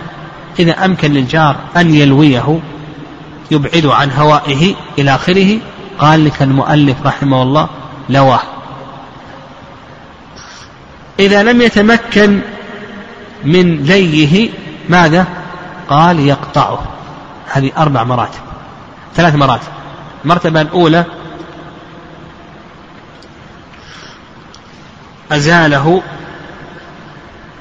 إذا 0.60 0.86
أمكن 0.86 1.14
للجار 1.14 1.56
أن 1.78 1.96
يلويه 1.96 2.60
يبعد 3.52 3.86
عن 3.86 4.12
هوائه 4.12 4.76
إلى 4.98 5.16
آخره 5.16 5.60
قال 6.00 6.26
لك 6.26 6.42
المؤلف 6.42 6.98
رحمه 7.06 7.42
الله 7.42 7.70
لواه. 8.10 8.42
إذا 11.20 11.44
لم 11.44 11.62
يتمكن 11.62 12.42
من 13.46 13.84
ليه 13.84 14.50
ماذا؟ 14.90 15.28
قال 15.90 16.20
يقطعه. 16.20 16.99
هذه 17.52 17.72
أربع 17.78 18.04
مراتب. 18.04 18.40
ثلاث 19.16 19.36
مراتب. 19.36 19.68
المرتبة 20.24 20.62
الأولى 20.62 21.06
أزاله 25.32 26.02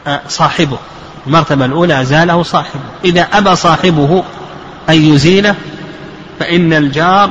آه، 0.06 0.20
صاحبه. 0.28 0.78
المرتبة 1.26 1.64
الأولى 1.64 2.00
أزاله 2.00 2.42
صاحبه. 2.42 2.80
إذا 3.04 3.22
أبى 3.22 3.56
صاحبه 3.56 4.24
أن 4.88 4.94
يزيله 4.94 5.54
فإن 6.38 6.72
الجار 6.72 7.30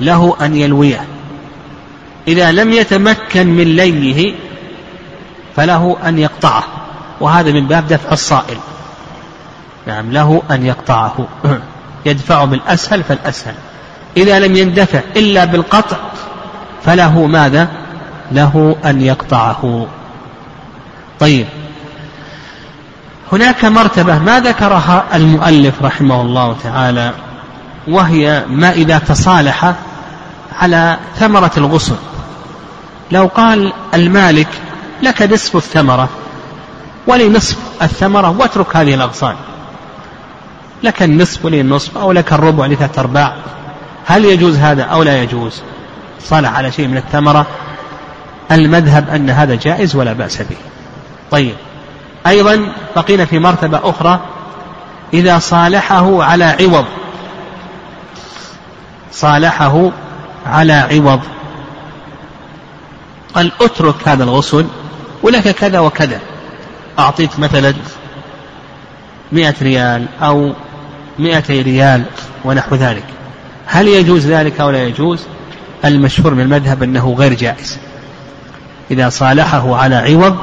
له 0.00 0.36
أن 0.40 0.56
يلويه. 0.56 1.04
إذا 2.28 2.52
لم 2.52 2.72
يتمكن 2.72 3.46
من 3.46 3.76
ليه 3.76 4.34
فله 5.56 5.96
أن 6.04 6.18
يقطعه. 6.18 6.64
وهذا 7.20 7.52
من 7.52 7.66
باب 7.66 7.88
دفع 7.88 8.12
الصائل. 8.12 8.56
نعم 9.86 10.12
له 10.12 10.42
أن 10.50 10.66
يقطعه. 10.66 11.28
يدفع 12.06 12.44
بالأسهل 12.44 13.02
فالأسهل. 13.02 13.54
إذا 14.16 14.38
لم 14.38 14.56
يندفع 14.56 15.00
إلا 15.16 15.44
بالقطع 15.44 15.96
فله 16.84 17.26
ماذا؟ 17.26 17.68
له 18.32 18.76
أن 18.84 19.00
يقطعه. 19.00 19.86
طيب. 21.20 21.46
هناك 23.32 23.64
مرتبة 23.64 24.18
ما 24.18 24.40
ذكرها 24.40 25.04
المؤلف 25.14 25.82
رحمه 25.82 26.20
الله 26.20 26.56
تعالى 26.62 27.12
وهي 27.88 28.44
ما 28.48 28.72
إذا 28.72 28.98
تصالح 28.98 29.74
على 30.60 30.98
ثمرة 31.16 31.50
الغصن 31.56 31.96
لو 33.10 33.26
قال 33.26 33.72
المالك 33.94 34.48
لك 35.02 35.22
نصف 35.22 35.56
الثمرة 35.56 36.08
ولي 37.06 37.28
نصف 37.28 37.56
الثمرة 37.82 38.30
واترك 38.38 38.76
هذه 38.76 38.94
الأغصان. 38.94 39.34
لك 40.82 41.02
النصف 41.02 41.44
ولي 41.44 41.60
النصف 41.60 41.98
أو 41.98 42.12
لك 42.12 42.32
الربع 42.32 42.66
لثلاثة 42.66 43.00
أرباع. 43.00 43.36
هل 44.06 44.24
يجوز 44.24 44.56
هذا 44.56 44.82
أو 44.82 45.02
لا 45.02 45.22
يجوز؟ 45.22 45.62
صالح 46.20 46.56
على 46.56 46.72
شيء 46.72 46.88
من 46.88 46.96
الثمرة. 46.96 47.46
المذهب 48.52 49.08
أن 49.08 49.30
هذا 49.30 49.54
جائز 49.54 49.96
ولا 49.96 50.12
بأس 50.12 50.42
به. 50.42 50.56
طيب. 51.30 51.54
أيضا 52.26 52.72
بقينا 52.96 53.24
في 53.24 53.38
مرتبة 53.38 53.80
أخرى. 53.84 54.20
إذا 55.14 55.38
صالحه 55.38 56.24
على 56.24 56.44
عوض. 56.44 56.84
صالحه 59.12 59.90
على 60.46 60.72
عوض. 60.72 61.20
قال 63.34 63.52
اترك 63.60 64.08
هذا 64.08 64.24
الغسل 64.24 64.66
ولك 65.22 65.48
كذا 65.48 65.78
وكذا. 65.80 66.20
أعطيك 66.98 67.38
مثلا 67.38 67.74
مئة 69.32 69.54
ريال 69.62 70.06
أو 70.22 70.52
مئتي 71.18 71.62
ريال 71.62 72.04
ونحو 72.44 72.74
ذلك. 72.74 73.04
هل 73.66 73.88
يجوز 73.88 74.26
ذلك 74.26 74.60
أو 74.60 74.70
لا 74.70 74.84
يجوز؟ 74.84 75.26
المشهور 75.84 76.34
من 76.34 76.40
المذهب 76.40 76.82
أنه 76.82 77.14
غير 77.18 77.34
جائز. 77.34 77.78
إذا 78.90 79.08
صالحه 79.08 79.76
على 79.76 79.94
عوض 79.94 80.36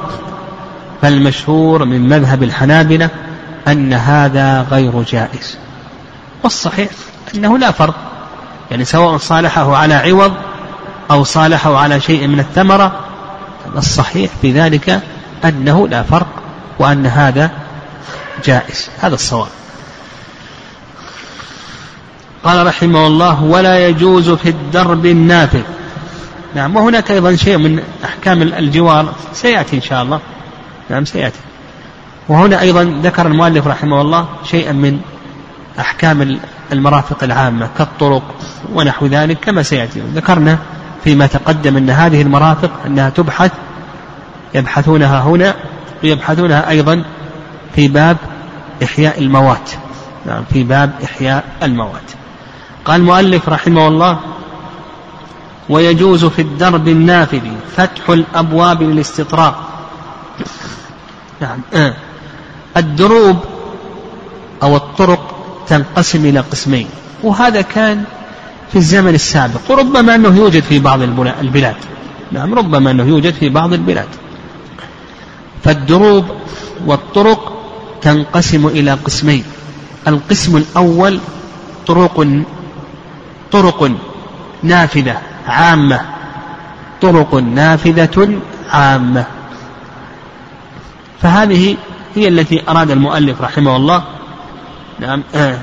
فالمشهور 1.01 1.85
من 1.85 2.09
مذهب 2.09 2.43
الحنابلة 2.43 3.09
أن 3.67 3.93
هذا 3.93 4.61
غير 4.61 5.01
جائز. 5.01 5.57
والصحيح 6.43 6.89
أنه 7.35 7.57
لا 7.57 7.71
فرق. 7.71 7.95
يعني 8.71 8.85
سواء 8.85 9.17
صالحه 9.17 9.75
على 9.75 9.93
عوض 9.93 10.33
أو 11.11 11.23
صالحه 11.23 11.77
على 11.77 11.99
شيء 11.99 12.27
من 12.27 12.39
الثمرة 12.39 12.99
الصحيح 13.77 14.31
في 14.41 14.51
ذلك 14.51 15.01
أنه 15.45 15.87
لا 15.87 16.03
فرق 16.03 16.27
وأن 16.79 17.05
هذا 17.05 17.51
جائز. 18.45 18.89
هذا 18.99 19.15
الصواب. 19.15 19.47
قال 22.47 22.67
رحمه 22.67 23.07
الله 23.07 23.43
ولا 23.43 23.87
يجوز 23.87 24.29
في 24.29 24.49
الدرب 24.49 25.05
النافذ. 25.05 25.61
نعم 26.55 26.75
وهناك 26.75 27.11
أيضا 27.11 27.35
شيء 27.35 27.57
من 27.57 27.79
أحكام 28.05 28.41
الجوار 28.41 29.13
سيأتي 29.33 29.75
إن 29.75 29.81
شاء 29.81 30.03
الله. 30.03 30.19
نعم 30.89 31.05
سيأتي. 31.05 31.39
وهنا 32.29 32.61
أيضا 32.61 33.01
ذكر 33.03 33.27
المؤلف 33.27 33.67
رحمه 33.67 34.01
الله 34.01 34.27
شيئا 34.43 34.71
من 34.71 34.99
أحكام 35.79 36.39
المرافق 36.71 37.23
العامة 37.23 37.69
كالطرق 37.77 38.23
ونحو 38.73 39.05
ذلك 39.05 39.39
كما 39.39 39.63
سيأتي. 39.63 39.99
ذكرنا 40.15 40.57
فيما 41.03 41.27
تقدم 41.27 41.77
أن 41.77 41.89
هذه 41.89 42.21
المرافق 42.21 42.71
أنها 42.85 43.09
تبحث 43.09 43.51
يبحثونها 44.55 45.21
هنا 45.21 45.55
ويبحثونها 46.03 46.69
أيضا 46.69 47.03
في 47.75 47.87
باب 47.87 48.17
إحياء 48.83 49.19
الموات. 49.19 49.69
نعم 50.25 50.43
في 50.53 50.63
باب 50.63 50.91
إحياء 51.03 51.43
الموات. 51.63 52.11
قال 52.87 53.01
المؤلف 53.01 53.49
رحمه 53.49 53.87
الله 53.87 54.19
ويجوز 55.69 56.25
في 56.25 56.41
الدرب 56.41 56.87
النافذ 56.87 57.41
فتح 57.75 58.09
الأبواب 58.09 58.83
للاستطراق. 58.83 59.55
نعم. 61.41 61.59
الدروب 62.77 63.37
أو 64.63 64.75
الطرق 64.75 65.35
تنقسم 65.67 66.25
إلى 66.25 66.39
قسمين 66.39 66.87
وهذا 67.23 67.61
كان 67.61 68.03
في 68.71 68.75
الزمن 68.75 69.15
السابق 69.15 69.61
وربما 69.69 70.15
أنه 70.15 70.37
يوجد 70.37 70.63
في 70.63 70.79
بعض 70.79 71.01
البلاد. 71.41 71.75
نعم 72.31 72.53
ربما 72.53 72.91
أنه 72.91 73.03
يوجد 73.03 73.33
في 73.33 73.49
بعض 73.49 73.73
البلاد. 73.73 74.07
فالدروب 75.63 76.25
والطرق 76.85 77.53
تنقسم 78.01 78.67
إلى 78.67 78.91
قسمين. 78.93 79.43
القسم 80.07 80.57
الأول 80.57 81.19
طرق 81.87 82.19
طرق 83.51 83.91
نافذة 84.63 85.21
عامة. 85.47 86.01
طرق 87.01 87.35
نافذة 87.35 88.39
عامة. 88.71 89.25
فهذه 91.21 91.77
هي 92.15 92.27
التي 92.27 92.63
أراد 92.69 92.91
المؤلف 92.91 93.41
رحمه 93.41 93.75
الله. 93.75 94.03
نعم 94.99 95.23
آه، 95.35 95.57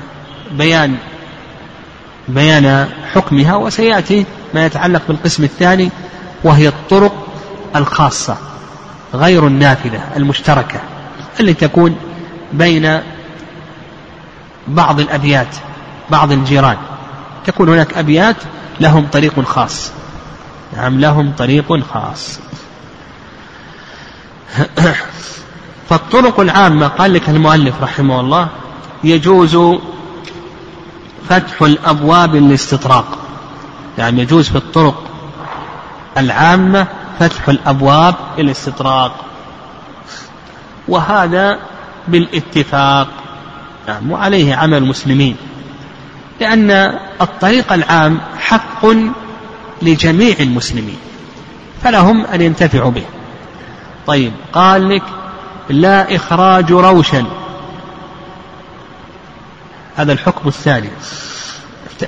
بيان 0.51 0.97
بيان 2.27 2.89
حكمها 3.13 3.55
وسيأتي 3.55 4.25
ما 4.53 4.65
يتعلق 4.65 5.01
بالقسم 5.07 5.43
الثاني 5.43 5.89
وهي 6.43 6.67
الطرق 6.67 7.27
الخاصة 7.75 8.37
غير 9.13 9.47
النافذة 9.47 9.99
المشتركة 10.15 10.79
التي 11.39 11.67
تكون 11.67 11.95
بين 12.53 12.99
بعض 14.67 14.99
الأبيات 14.99 15.55
بعض 16.09 16.31
الجيران. 16.31 16.77
تكون 17.45 17.69
هناك 17.69 17.93
أبيات 17.93 18.35
لهم 18.79 19.07
طريق 19.07 19.39
خاص. 19.41 19.91
نعم 20.75 20.99
لهم 20.99 21.31
طريق 21.37 21.83
خاص. 21.93 22.39
فالطرق 25.89 26.39
العامة 26.39 26.87
قال 26.87 27.13
لك 27.13 27.29
المؤلف 27.29 27.83
رحمه 27.83 28.19
الله 28.19 28.47
يجوز 29.03 29.79
فتح 31.29 31.61
الأبواب 31.61 32.35
للاستطراق. 32.35 33.17
يعني 33.97 34.21
يجوز 34.21 34.49
في 34.49 34.55
الطرق 34.55 35.03
العامة 36.17 36.87
فتح 37.19 37.49
الأبواب 37.49 38.15
الاستطراق 38.39 39.25
وهذا 40.87 41.59
بالاتفاق. 42.07 43.07
نعم 43.87 44.11
وعليه 44.11 44.55
عمل 44.55 44.77
المسلمين. 44.77 45.37
لأن 46.39 46.71
الطريق 47.21 47.73
العام 47.73 48.19
حق 48.39 48.85
لجميع 49.81 50.35
المسلمين 50.39 50.97
فلهم 51.83 52.25
أن 52.25 52.41
ينتفعوا 52.41 52.91
به. 52.91 53.05
طيب 54.07 54.33
قال 54.53 54.89
لك 54.89 55.03
لا 55.69 56.15
إخراج 56.15 56.71
روشا 56.71 57.25
هذا 59.95 60.13
الحكم 60.13 60.47
الثاني. 60.47 60.89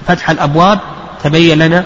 فتح 0.07 0.29
الأبواب 0.29 0.79
تبين 1.23 1.59
لنا 1.59 1.83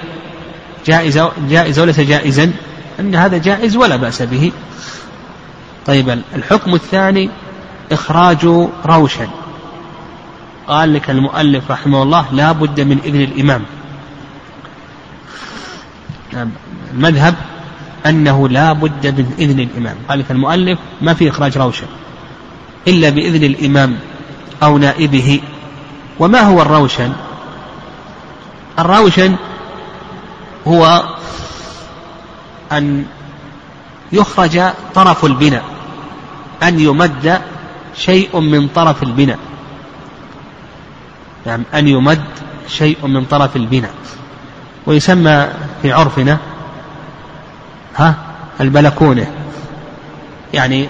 جائز 0.85 1.19
جائز 1.49 1.79
وليس 1.79 1.99
جائزا. 1.99 2.51
أن 2.99 3.15
هذا 3.15 3.37
جائز 3.37 3.75
ولا 3.75 3.95
بأس 3.95 4.21
به. 4.21 4.51
طيب 5.85 6.21
الحكم 6.35 6.75
الثاني 6.75 7.29
إخراج 7.91 8.45
روشا 8.85 9.27
قال 10.67 10.93
لك 10.93 11.09
المؤلف 11.09 11.71
رحمه 11.71 12.03
الله 12.03 12.25
لا 12.31 12.51
بد 12.51 12.81
من 12.81 12.99
إذن 13.05 13.21
الإمام. 13.21 13.63
المذهب 16.93 17.35
أنه 18.05 18.49
لا 18.49 18.73
بد 18.73 19.07
من 19.19 19.33
إذن 19.39 19.59
الإمام. 19.59 19.95
قال 20.09 20.19
لك 20.19 20.31
المؤلف 20.31 20.79
ما 21.01 21.13
في 21.13 21.29
إخراج 21.29 21.57
روشن 21.57 21.87
إلا 22.87 23.09
بإذن 23.09 23.43
الإمام 23.43 23.99
أو 24.63 24.77
نائبه. 24.77 25.41
وما 26.19 26.39
هو 26.41 26.61
الروشن؟ 26.61 27.13
الروشن 28.79 29.35
هو 30.67 31.03
أن 32.71 33.05
يخرج 34.11 34.61
طرف 34.93 35.25
البناء 35.25 35.63
أن 36.63 36.79
يمد 36.79 37.41
شيء 37.95 38.39
من 38.39 38.67
طرف 38.67 39.03
البناء. 39.03 39.39
نعم 41.45 41.63
أن 41.73 41.87
يمد 41.87 42.21
شيء 42.67 43.07
من 43.07 43.25
طرف 43.25 43.55
البناء 43.55 43.93
ويسمى 44.85 45.47
في 45.81 45.91
عرفنا 45.91 46.37
ها 47.95 48.15
البلكونة. 48.61 49.31
يعني 50.53 50.89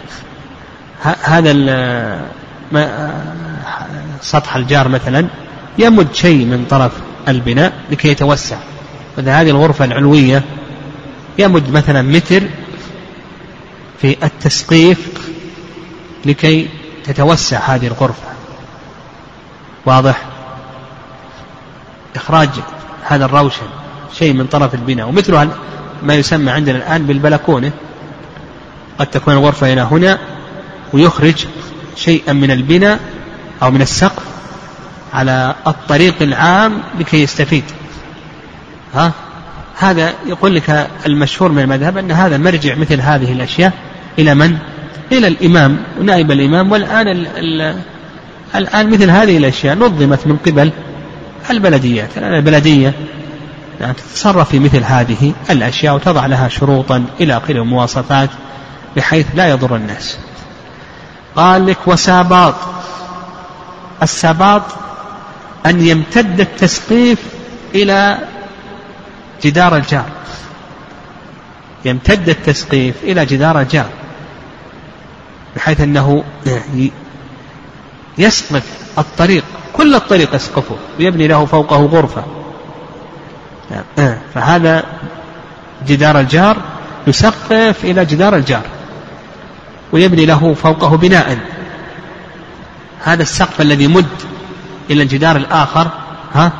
هذا 1.23 1.51
سطح 4.21 4.55
الجار 4.55 4.87
مثلا 4.87 5.27
يمد 5.77 6.07
شيء 6.13 6.45
من 6.45 6.65
طرف 6.69 6.91
البناء 7.27 7.73
لكي 7.91 8.07
يتوسع. 8.07 8.57
مثلا 9.17 9.41
هذه 9.41 9.49
الغرفة 9.49 9.85
العلوية 9.85 10.43
يمد 11.39 11.71
مثلا 11.71 12.01
متر 12.01 12.43
في 14.01 14.17
التسقيف 14.23 15.07
لكي 16.25 16.69
تتوسع 17.03 17.59
هذه 17.59 17.87
الغرفة. 17.87 18.27
واضح؟ 19.85 20.30
إخراج 22.15 22.49
هذا 23.03 23.25
الروشن 23.25 23.67
شيء 24.13 24.33
من 24.33 24.45
طرف 24.45 24.75
البناء. 24.75 25.07
ومثل 25.07 25.49
ما 26.03 26.13
يسمى 26.13 26.51
عندنا 26.51 26.77
الآن 26.77 27.05
بالبلكونة. 27.05 27.71
قد 28.99 29.07
تكون 29.07 29.33
الغرفة 29.33 29.73
إلى 29.73 29.81
هنا 29.81 30.17
ويخرج 30.93 31.45
شيئا 31.95 32.33
من 32.33 32.51
البناء 32.51 32.99
أو 33.63 33.71
من 33.71 33.81
السقف 33.81 34.23
على 35.13 35.55
الطريق 35.67 36.15
العام 36.21 36.83
لكي 36.99 37.23
يستفيد. 37.23 37.63
ها؟ 38.93 39.11
هذا 39.77 40.13
يقول 40.25 40.55
لك 40.55 40.87
المشهور 41.05 41.51
من 41.51 41.61
المذهب 41.61 41.97
أن 41.97 42.11
هذا 42.11 42.37
مرجع 42.37 42.75
مثل 42.75 43.01
هذه 43.01 43.31
الأشياء. 43.31 43.73
إلى 44.19 44.35
من؟ 44.35 44.57
إلى 45.11 45.27
الإمام 45.27 45.77
ونائب 45.99 46.31
الإمام. 46.31 46.71
والآن 46.71 47.07
ال 47.07 47.27
ال 47.27 47.75
الآن 48.55 48.89
مثل 48.89 49.09
هذه 49.09 49.37
الأشياء 49.37 49.75
نظمت 49.75 50.27
من 50.27 50.37
قبل 50.45 50.71
البلديات 51.49 52.17
البلدية. 52.17 52.93
يعني 53.81 53.93
تتصرف 53.93 54.49
في 54.49 54.59
مثل 54.59 54.83
هذه 54.83 55.33
الأشياء 55.49 55.95
وتضع 55.95 56.25
لها 56.25 56.47
شروطا 56.47 57.05
إلى 57.19 57.37
آخره 57.37 57.63
مواصفات 57.63 58.29
بحيث 58.95 59.25
لا 59.35 59.49
يضر 59.49 59.75
الناس. 59.75 60.17
قال 61.35 61.65
لك 61.65 61.77
وساباط. 61.85 62.55
الساباط 64.03 64.61
أن 65.65 65.81
يمتد 65.81 66.39
التسقيف 66.39 67.19
إلى 67.75 68.17
جدار 69.43 69.75
الجار. 69.75 70.09
يمتد 71.85 72.29
التسقيف 72.29 72.95
إلى 73.03 73.25
جدار 73.25 73.59
الجار. 73.59 73.89
بحيث 75.55 75.81
أنه 75.81 76.23
يسقف 78.17 78.63
الطريق 78.97 79.43
كل 79.73 79.95
الطريق 79.95 80.35
يسقفه 80.35 80.75
ويبني 80.99 81.27
له 81.27 81.45
فوقه 81.45 81.85
غرفة. 81.85 82.23
فهذا 84.33 84.83
جدار 85.87 86.19
الجار 86.19 86.57
يسقف 87.07 87.85
إلى 87.85 88.05
جدار 88.05 88.35
الجار 88.35 88.63
ويبني 89.91 90.25
له 90.25 90.53
فوقه 90.53 90.97
بناء. 90.97 91.37
هذا 93.03 93.21
السقف 93.21 93.61
الذي 93.61 93.87
مد 93.87 94.05
إلى 94.89 95.03
الجدار 95.03 95.35
الآخر 95.35 95.87
ها 96.33 96.51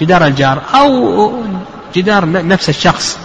جدار 0.00 0.26
الجار 0.26 0.62
أو 0.74 1.32
جدار 1.94 2.30
نفس 2.30 2.68
الشخص 2.68 3.18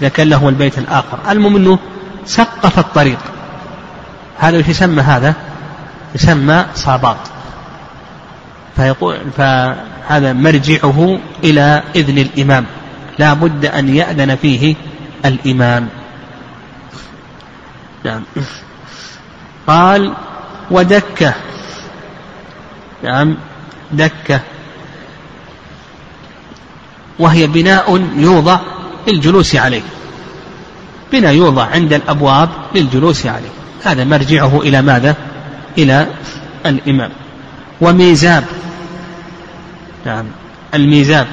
إذا 0.00 0.08
كان 0.08 0.28
له 0.28 0.48
البيت 0.48 0.78
الآخر. 0.78 1.18
المهم 1.30 1.56
أنه 1.56 1.78
سقف 2.26 2.78
الطريق. 2.78 3.18
هذا 4.38 4.58
يسمى 4.58 5.02
هذا؟ 5.02 5.34
يسمى 6.14 6.66
صاباط. 6.74 7.16
فيقول 8.76 9.18
فهذا 9.36 10.32
مرجعه 10.32 11.18
إلى 11.44 11.82
إذن 11.96 12.18
الإمام. 12.18 12.66
لا 13.18 13.34
بد 13.34 13.66
أن 13.66 13.96
يأذن 13.96 14.36
فيه 14.36 14.74
الإمام. 15.24 15.88
نعم. 18.04 18.22
قال 19.66 20.14
ودكة. 20.70 21.34
نعم. 23.02 23.36
دكة. 23.92 24.40
وهي 27.18 27.46
بناء 27.46 28.06
يوضع 28.16 28.60
للجلوس 29.08 29.56
عليه. 29.56 29.82
بناء 31.12 31.32
يوضع 31.32 31.64
عند 31.64 31.92
الأبواب 31.92 32.48
للجلوس 32.74 33.26
عليه. 33.26 33.48
هذا 33.84 34.04
مرجعه 34.04 34.60
إلى 34.60 34.82
ماذا؟ 34.82 35.16
إلى 35.78 36.06
الإمام. 36.66 37.10
وميزاب. 37.80 38.44
نعم. 40.06 40.26
الميزاب. 40.74 41.26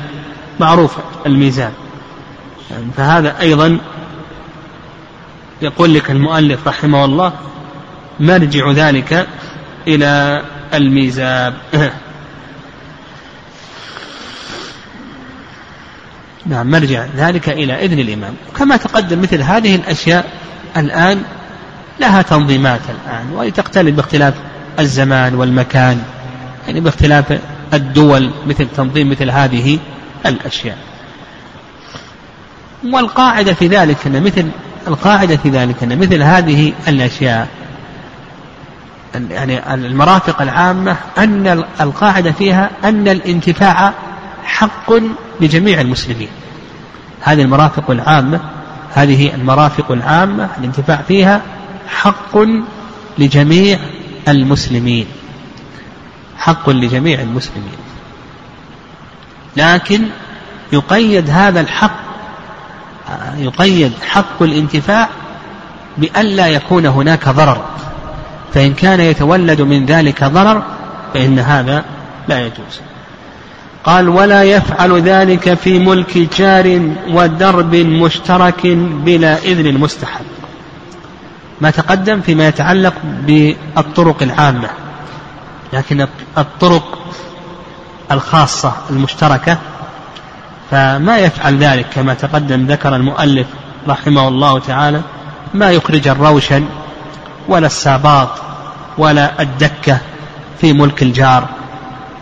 معروف 0.60 0.98
الميزاب. 1.26 1.74
يعني 2.72 2.86
فهذا 2.98 3.40
أيضا 3.40 3.80
يقول 5.62 5.94
لك 5.94 6.12
المؤلف 6.12 6.68
رحمه 6.68 7.06
الله 7.06 7.34
مرجع 8.20 8.72
ذلك 8.72 9.28
إلى 9.88 10.44
الميزاب. 10.74 11.54
نعم 16.46 16.72
مرجع 16.72 17.06
ذلك 17.16 17.50
إلى 17.50 17.86
إذن 17.86 18.00
الإمام. 18.00 18.34
كما 18.58 18.78
تقدم 18.78 19.22
مثل 19.22 19.42
هذه 19.42 19.76
الأشياء 19.76 20.32
الآن 20.78 21.24
لها 22.00 22.22
تنظيمات 22.22 22.82
الآن 22.90 23.32
وهي 23.32 23.52
تختلف 23.52 23.96
باختلاف 23.96 24.34
الزمان 24.80 25.36
والمكان 25.36 26.02
يعني 26.68 26.80
باختلاف 26.80 27.40
الدول 27.74 28.32
مثل 28.48 28.68
تنظيم 28.78 29.10
مثل 29.10 29.32
هذه 29.32 29.80
الأشياء. 30.26 30.78
والقاعدة 32.84 33.54
في 33.54 33.68
ذلك 33.68 33.98
أن 34.08 34.24
مثل 34.24 34.50
القاعدة 34.88 35.38
في 35.38 35.50
ذلك 35.50 35.84
أن 35.84 36.00
مثل 36.00 36.22
هذه 36.22 36.74
الأشياء 36.88 37.48
يعني 39.30 39.74
المرافق 39.74 40.42
العامة 40.42 40.98
أن 41.18 41.64
القاعدة 41.82 42.32
فيها 42.32 42.70
أن 42.84 43.08
الانتفاع 43.08 43.94
حق 44.44 44.94
لجميع 45.42 45.82
المسلمين. 45.82 46.30
هذه 47.22 47.42
المرافق 47.42 47.92
العامة 47.92 48.40
هذه 48.94 49.36
المرافق 49.36 49.92
العامة 49.92 50.50
الانتفاع 50.60 51.02
فيها 51.08 51.42
حق 51.90 52.38
لجميع 53.18 53.80
المسلمين. 54.28 55.06
حق 56.38 56.70
لجميع 56.70 57.22
المسلمين. 57.22 57.80
لكن 59.58 60.06
يقيد 60.74 61.30
هذا 61.30 61.62
الحق 61.62 62.00
يقيد 63.38 63.92
حق 64.10 64.44
الانتفاع 64.44 65.10
بألا 65.98 66.48
يكون 66.48 66.86
هناك 66.86 67.30
ضرر. 67.30 67.66
فإن 68.54 68.74
كان 68.74 69.00
يتولد 69.00 69.62
من 69.62 69.86
ذلك 69.86 70.24
ضرر 70.24 70.64
فإن 71.14 71.40
هذا 71.40 71.86
لا 72.28 72.40
يجوز. 72.40 72.82
قال 73.84 74.10
ولا 74.10 74.44
يفعل 74.44 75.02
ذلك 75.02 75.54
في 75.54 75.80
ملك 75.80 76.18
جار 76.18 76.94
ودرب 77.10 77.76
مشترك 77.76 78.68
بلا 79.06 79.38
إذن 79.38 79.78
مستحب. 79.78 80.26
ما 81.62 81.72
تقدم 81.72 82.22
فيما 82.22 82.48
يتعلق 82.48 82.94
بالطرق 83.04 84.24
العامة 84.24 84.70
لكن 85.74 86.08
الطرق 86.38 87.00
الخاصة 88.12 88.74
المشتركة 88.90 89.58
فما 90.72 91.18
يفعل 91.18 91.58
ذلك 91.58 91.86
كما 91.96 92.14
تقدم 92.14 92.66
ذكر 92.66 92.96
المؤلف 92.96 93.48
رحمه 93.88 94.28
الله 94.28 94.60
تعالى 94.60 95.02
ما 95.54 95.72
يخرج 95.72 96.08
الروشن 96.08 96.66
ولا 97.48 97.68
الساباط 97.68 98.30
ولا 98.98 99.42
الدكة 99.42 99.98
في 100.62 100.74
ملك 100.74 101.04
الجار 101.04 101.48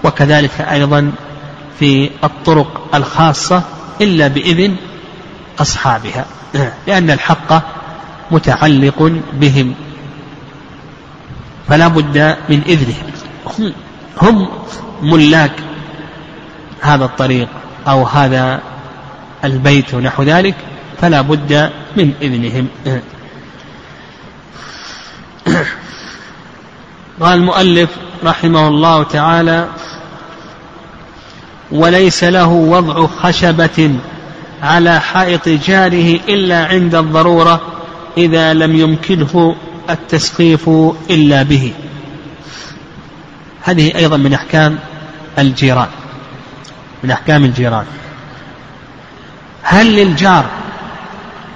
وكذلك 0.04 0.62
أيضا 0.62 1.12
في 1.80 2.10
الطرق 2.24 2.96
الخاصة 2.96 3.64
إلا 4.02 4.28
بإذن 4.28 4.76
أصحابها 5.60 6.26
لأن 6.88 7.12
الحق 7.12 7.77
متعلق 8.32 9.12
بهم. 9.34 9.76
فلا 11.68 11.88
بد 11.88 12.38
من 12.50 12.62
إذنهم. 12.62 13.74
هم 14.22 14.48
ملاك 15.02 15.52
هذا 16.82 17.06
الطريق 17.06 17.48
أو 17.88 18.04
هذا 18.04 18.62
البيت 19.44 19.94
ونحو 19.94 20.24
ذلك 20.24 20.56
فلا 21.02 21.22
بد 21.22 21.72
من 21.98 22.14
إذنهم. 22.22 22.68
قال 27.22 27.40
المؤلف 27.40 27.90
رحمه 28.24 28.68
الله 28.68 29.04
تعالى 29.04 29.68
وليس 31.72 32.24
له 32.24 32.48
وضع 32.48 33.08
خشبة 33.08 33.96
على 34.64 35.02
حائط 35.02 35.50
جاره 35.50 36.20
إلا 36.30 36.66
عند 36.66 36.96
الضرورة 36.96 37.77
إذا 38.18 38.54
لم 38.54 38.76
يمكنه 38.76 39.56
التسقيف 39.90 40.70
إلا 41.10 41.44
به. 41.44 41.74
هذه 43.64 43.96
أيضا 43.96 44.18
من 44.18 44.34
أحكام 44.34 44.80
الجيران. 45.40 45.88
من 47.04 47.12
أحكام 47.12 47.46
الجيران. 47.46 47.86
هل 49.64 49.96
للجار 49.96 50.46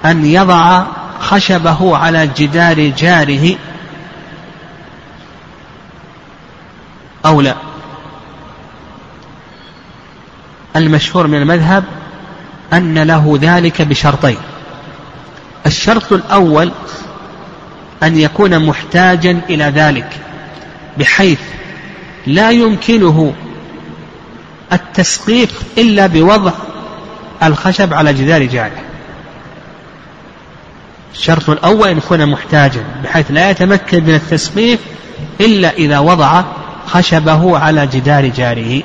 أن 0.05 0.25
يضع 0.25 0.83
خشبه 1.19 1.97
على 1.97 2.27
جدار 2.37 2.87
جاره 2.87 3.55
أو 7.25 7.41
لا؟ 7.41 7.55
المشهور 10.75 11.27
من 11.27 11.41
المذهب 11.41 11.83
أن 12.73 13.03
له 13.03 13.39
ذلك 13.41 13.81
بشرطين. 13.81 14.37
الشرط 15.65 16.13
الأول 16.13 16.71
أن 18.03 18.17
يكون 18.17 18.65
محتاجا 18.65 19.41
إلى 19.49 19.63
ذلك 19.63 20.09
بحيث 20.97 21.39
لا 22.27 22.51
يمكنه 22.51 23.33
التسقيف 24.73 25.61
إلا 25.77 26.07
بوضع 26.07 26.51
الخشب 27.43 27.93
على 27.93 28.13
جدار 28.13 28.43
جاره 28.45 28.81
الشرط 31.13 31.49
الأول 31.49 31.87
أن 31.87 31.97
يكون 31.97 32.25
محتاجا 32.25 32.83
بحيث 33.03 33.31
لا 33.31 33.49
يتمكن 33.49 34.03
من 34.03 34.15
التسقيف 34.15 34.79
إلا 35.41 35.71
إذا 35.71 35.99
وضع 35.99 36.43
خشبه 36.87 37.57
على 37.57 37.87
جدار 37.87 38.27
جاره. 38.27 38.83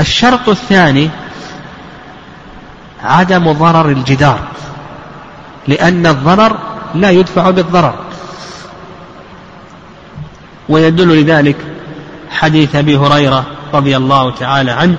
الشرط 0.00 0.48
الثاني 0.48 1.10
عدم 3.02 3.52
ضرر 3.52 3.88
الجدار. 3.88 4.40
لأن 5.68 6.06
الضرر 6.06 6.58
لا 6.94 7.10
يدفع 7.10 7.50
بالضرر. 7.50 7.94
ويدل 10.68 11.20
لذلك 11.20 11.56
حديث 12.30 12.76
أبي 12.76 12.96
هريرة 12.96 13.44
رضي 13.74 13.96
الله 13.96 14.30
تعالى 14.30 14.70
عنه 14.70 14.96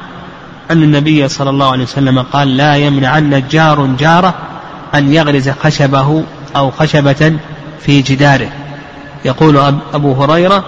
أن 0.72 0.84
النبي 0.84 1.28
صلى 1.28 1.50
الله 1.50 1.72
عليه 1.72 1.84
وسلم 1.84 2.20
قال 2.20 2.58
لا 2.58 2.76
يمنعن 2.76 3.44
جار 3.52 3.86
جاره 3.86 4.34
أن 4.96 5.14
يغرز 5.14 5.50
خشبه 5.50 6.24
أو 6.56 6.72
خشبة 6.72 7.38
في 7.80 8.02
جداره. 8.02 8.50
يقول 9.26 9.74
أبو 9.94 10.24
هريرة 10.24 10.64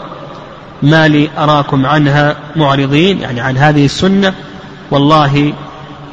ما 0.84 1.08
لي 1.08 1.30
أراكم 1.38 1.86
عنها 1.86 2.36
معرضين. 2.56 3.20
يعني 3.20 3.42
عن 3.42 3.58
هذه 3.58 3.86
السنة 3.86 4.34
والله 4.92 5.54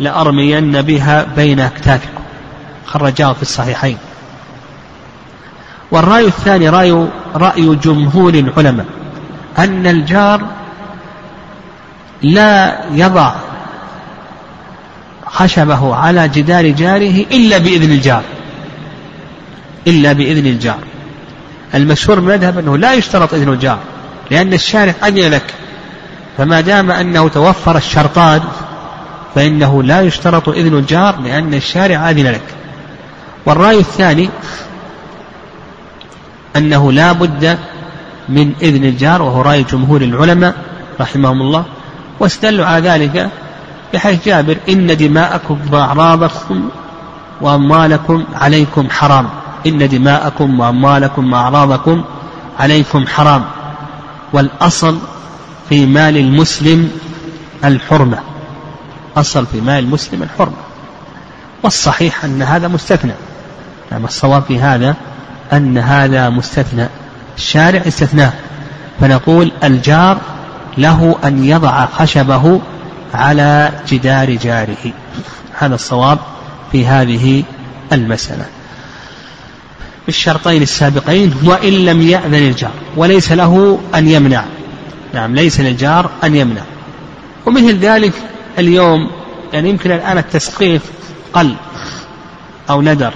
لأرمين 0.00 0.82
بها 0.82 1.26
بين 1.36 1.60
أكتافكم. 1.60 2.17
خرجاه 2.88 3.32
في 3.32 3.42
الصحيحين. 3.42 3.98
والرأي 5.90 6.26
الثاني 6.26 6.68
رأي 6.68 7.06
رأي 7.34 7.74
جمهور 7.74 8.34
العلماء 8.34 8.86
أن 9.58 9.86
الجار 9.86 10.46
لا 12.22 12.84
يضع 12.92 13.32
خشبه 15.26 15.94
على 15.94 16.28
جدار 16.28 16.68
جاره 16.68 17.24
إلا 17.32 17.58
بإذن 17.58 17.90
الجار. 17.92 18.22
إلا 19.86 20.12
بإذن 20.12 20.46
الجار. 20.46 20.78
المشهور 21.74 22.20
من 22.20 22.30
المذهب 22.30 22.58
أنه 22.58 22.78
لا 22.78 22.94
يشترط 22.94 23.34
إذن 23.34 23.52
الجار 23.52 23.78
لأن 24.30 24.52
الشارع 24.52 24.94
أذن 25.06 25.30
لك. 25.30 25.54
فما 26.38 26.60
دام 26.60 26.90
أنه 26.90 27.28
توفر 27.28 27.76
الشرطان 27.76 28.40
فإنه 29.34 29.82
لا 29.82 30.00
يشترط 30.00 30.48
إذن 30.48 30.78
الجار 30.78 31.20
لأن 31.20 31.54
الشارع 31.54 32.10
أذن 32.10 32.26
لك. 32.26 32.57
والرأي 33.46 33.78
الثاني 33.78 34.30
أنه 36.56 36.92
لا 36.92 37.12
بد 37.12 37.58
من 38.28 38.52
إذن 38.62 38.84
الجار 38.84 39.22
وهو 39.22 39.42
رأي 39.42 39.62
جمهور 39.62 40.02
العلماء 40.02 40.54
رحمهم 41.00 41.42
الله 41.42 41.64
واستدلوا 42.20 42.66
على 42.66 42.88
ذلك 42.88 43.30
بحيث 43.94 44.26
جابر 44.26 44.56
إن 44.68 44.96
دماءكم 44.96 45.58
وأعراضكم 45.72 46.68
وأموالكم 47.40 48.24
عليكم 48.34 48.90
حرام. 48.90 49.28
إن 49.66 49.88
دماءكم 49.88 50.60
وأموالكم 50.60 51.32
وأعراضكم 51.32 52.04
عليكم 52.58 53.06
حرام. 53.06 53.44
والأصل 54.32 54.98
في 55.68 55.86
مال 55.86 56.16
المسلم 56.16 56.90
الحرمة. 57.64 58.18
أصل 59.16 59.46
في 59.46 59.60
مال 59.60 59.84
المسلم 59.84 60.22
الحرمة. 60.22 60.67
والصحيح 61.62 62.24
أن 62.24 62.42
هذا 62.42 62.68
مستثنى. 62.68 63.12
نعم 63.92 64.04
الصواب 64.04 64.42
في 64.42 64.60
هذا 64.60 64.96
أن 65.52 65.78
هذا 65.78 66.28
مستثنى. 66.28 66.86
الشارع 67.36 67.82
استثناه 67.86 68.32
فنقول 69.00 69.52
الجار 69.64 70.20
له 70.78 71.16
أن 71.24 71.44
يضع 71.44 71.86
خشبه 71.86 72.60
على 73.14 73.72
جدار 73.88 74.34
جاره. 74.34 74.92
هذا 75.58 75.74
الصواب 75.74 76.18
في 76.72 76.86
هذه 76.86 77.42
المسألة. 77.92 78.44
بالشرطين 80.06 80.62
السابقين 80.62 81.34
وإن 81.44 81.72
لم 81.72 82.02
يأذن 82.02 82.34
الجار 82.34 82.70
وليس 82.96 83.32
له 83.32 83.80
أن 83.94 84.08
يمنع. 84.08 84.44
نعم 85.14 85.34
ليس 85.34 85.60
للجار 85.60 86.10
أن 86.24 86.36
يمنع. 86.36 86.62
ومثل 87.46 87.78
ذلك 87.78 88.12
اليوم 88.58 89.10
يعني 89.52 89.70
يمكن 89.70 89.92
الآن 89.92 90.18
التسقيف 90.18 90.82
قل 91.32 91.54
أو 92.70 92.82
ندر 92.82 93.14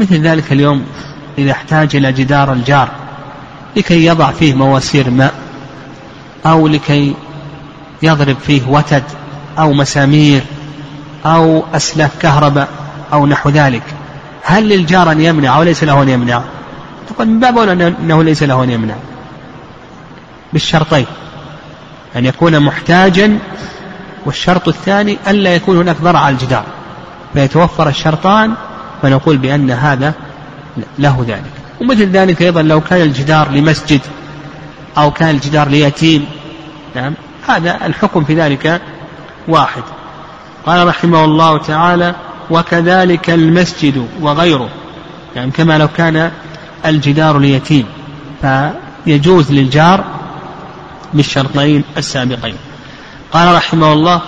مثل 0.00 0.22
ذلك 0.22 0.52
اليوم 0.52 0.86
إذا 1.38 1.52
احتاج 1.52 1.96
إلى 1.96 2.12
جدار 2.12 2.52
الجار 2.52 2.88
لكي 3.76 4.06
يضع 4.06 4.30
فيه 4.30 4.54
مواسير 4.54 5.10
ماء 5.10 5.34
أو 6.46 6.68
لكي 6.68 7.14
يضرب 8.02 8.36
فيه 8.46 8.68
وتد 8.68 9.04
أو 9.58 9.72
مسامير 9.72 10.42
أو 11.26 11.64
أسلاك 11.74 12.10
كهرباء 12.20 12.68
أو 13.12 13.26
نحو 13.26 13.50
ذلك. 13.50 13.82
هل 14.42 14.68
للجار 14.68 15.12
أن 15.12 15.20
يمنع 15.20 15.56
أو 15.56 15.62
ليس 15.62 15.84
له 15.84 16.02
أن 16.02 16.08
يمنع؟ 16.08 16.42
تقول 17.08 17.28
من 17.28 17.40
باب 17.40 17.58
أنه 17.58 18.22
ليس 18.22 18.42
له 18.42 18.64
أن 18.64 18.70
يمنع. 18.70 18.94
بالشرطين. 20.52 21.06
أن 22.16 22.26
يكون 22.26 22.60
محتاجا 22.60 23.38
والشرط 24.26 24.68
الثاني 24.68 25.18
ألا 25.28 25.54
يكون 25.54 25.76
هناك 25.76 25.96
ضرع 26.02 26.20
على 26.20 26.34
الجدار 26.34 26.64
فيتوفر 27.34 27.88
الشرطان 27.88 28.54
فنقول 29.02 29.36
بأن 29.36 29.70
هذا 29.70 30.14
له 30.98 31.24
ذلك. 31.28 31.52
ومثل 31.80 32.10
ذلك 32.10 32.42
أيضا 32.42 32.62
لو 32.62 32.80
كان 32.80 33.00
الجدار 33.00 33.50
لمسجد 33.50 34.00
أو 34.98 35.10
كان 35.10 35.30
الجدار 35.30 35.68
ليتيم 35.68 36.26
نعم 36.96 37.14
هذا 37.48 37.86
الحكم 37.86 38.24
في 38.24 38.34
ذلك 38.34 38.80
واحد. 39.48 39.82
قال 40.66 40.86
رحمه 40.86 41.24
الله 41.24 41.58
تعالى 41.58 42.14
وكذلك 42.50 43.30
المسجد 43.30 44.06
وغيره. 44.20 44.68
يعني 45.36 45.50
كما 45.50 45.78
لو 45.78 45.88
كان 45.88 46.30
الجدار 46.86 47.38
ليتيم 47.38 47.86
فيجوز 48.40 49.52
للجار 49.52 50.04
بالشرطين 51.14 51.84
السابقين. 51.96 52.56
قال 53.32 53.54
رحمه 53.54 53.92
الله 53.92 54.20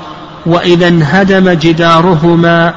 وإذا 0.47 0.89
انهدم 0.89 1.51
جدارهما 1.51 2.75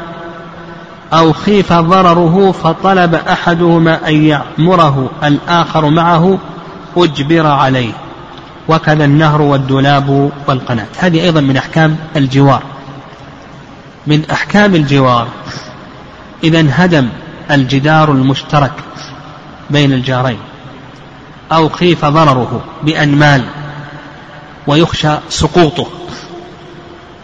أو 1.13 1.33
خيف 1.33 1.73
ضرره 1.73 2.51
فطلب 2.51 3.15
أحدهما 3.15 4.09
أن 4.09 4.23
يعمره 4.23 5.09
الآخر 5.23 5.89
معه 5.89 6.37
أجبر 6.97 7.47
عليه. 7.47 7.91
وكذا 8.67 9.05
النهر 9.05 9.41
والدولاب 9.41 10.31
والقناة. 10.47 10.87
هذه 10.99 11.23
أيضا 11.23 11.41
من 11.41 11.57
أحكام 11.57 11.95
الجوار. 12.15 12.63
من 14.07 14.29
أحكام 14.31 14.75
الجوار 14.75 15.27
إذا 16.43 16.59
انهدم 16.59 17.09
الجدار 17.51 18.11
المشترك 18.11 18.73
بين 19.69 19.93
الجارين 19.93 20.37
أو 21.51 21.69
خيف 21.69 22.05
ضرره 22.05 22.61
بأن 22.83 23.15
مال 23.15 23.43
ويخشى 24.67 25.09
سقوطه. 25.29 25.87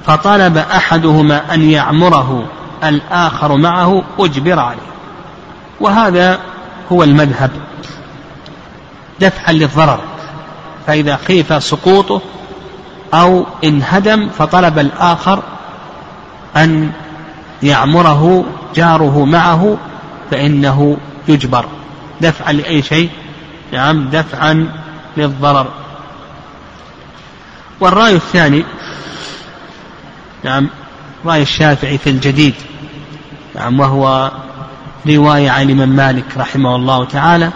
فطلب 0.05 0.57
أحدهما 0.57 1.53
أن 1.53 1.69
يعمره 1.69 2.49
الآخر 2.83 3.57
معه 3.57 4.03
أجبر 4.19 4.59
عليه. 4.59 4.93
وهذا 5.79 6.39
هو 6.91 7.03
المذهب. 7.03 7.51
دفعا 9.19 9.51
للضرر. 9.51 9.99
فإذا 10.87 11.19
خيف 11.27 11.63
سقوطه 11.63 12.21
أو 13.13 13.45
انهدم 13.63 14.29
فطلب 14.29 14.79
الآخر 14.79 15.43
أن 16.57 16.91
يعمره 17.63 18.45
جاره 18.75 19.25
معه 19.25 19.77
فإنه 20.31 20.97
يجبر. 21.27 21.65
دفعا 22.21 22.53
لأي 22.53 22.81
شيء؟ 22.81 23.09
نعم 23.73 24.09
دفعا 24.09 24.67
للضرر. 25.17 25.67
والرأي 27.79 28.15
الثاني 28.15 28.65
نعم 30.43 30.69
رأي 31.25 31.41
الشافعي 31.41 31.97
في 31.97 32.09
الجديد 32.09 32.53
نعم 33.55 33.79
وهو 33.79 34.31
رواية 35.07 35.49
عن 35.49 35.65
الإمام 35.69 35.89
مالك 35.89 36.25
رحمه 36.37 36.75
الله 36.75 37.05
تعالى 37.05 37.51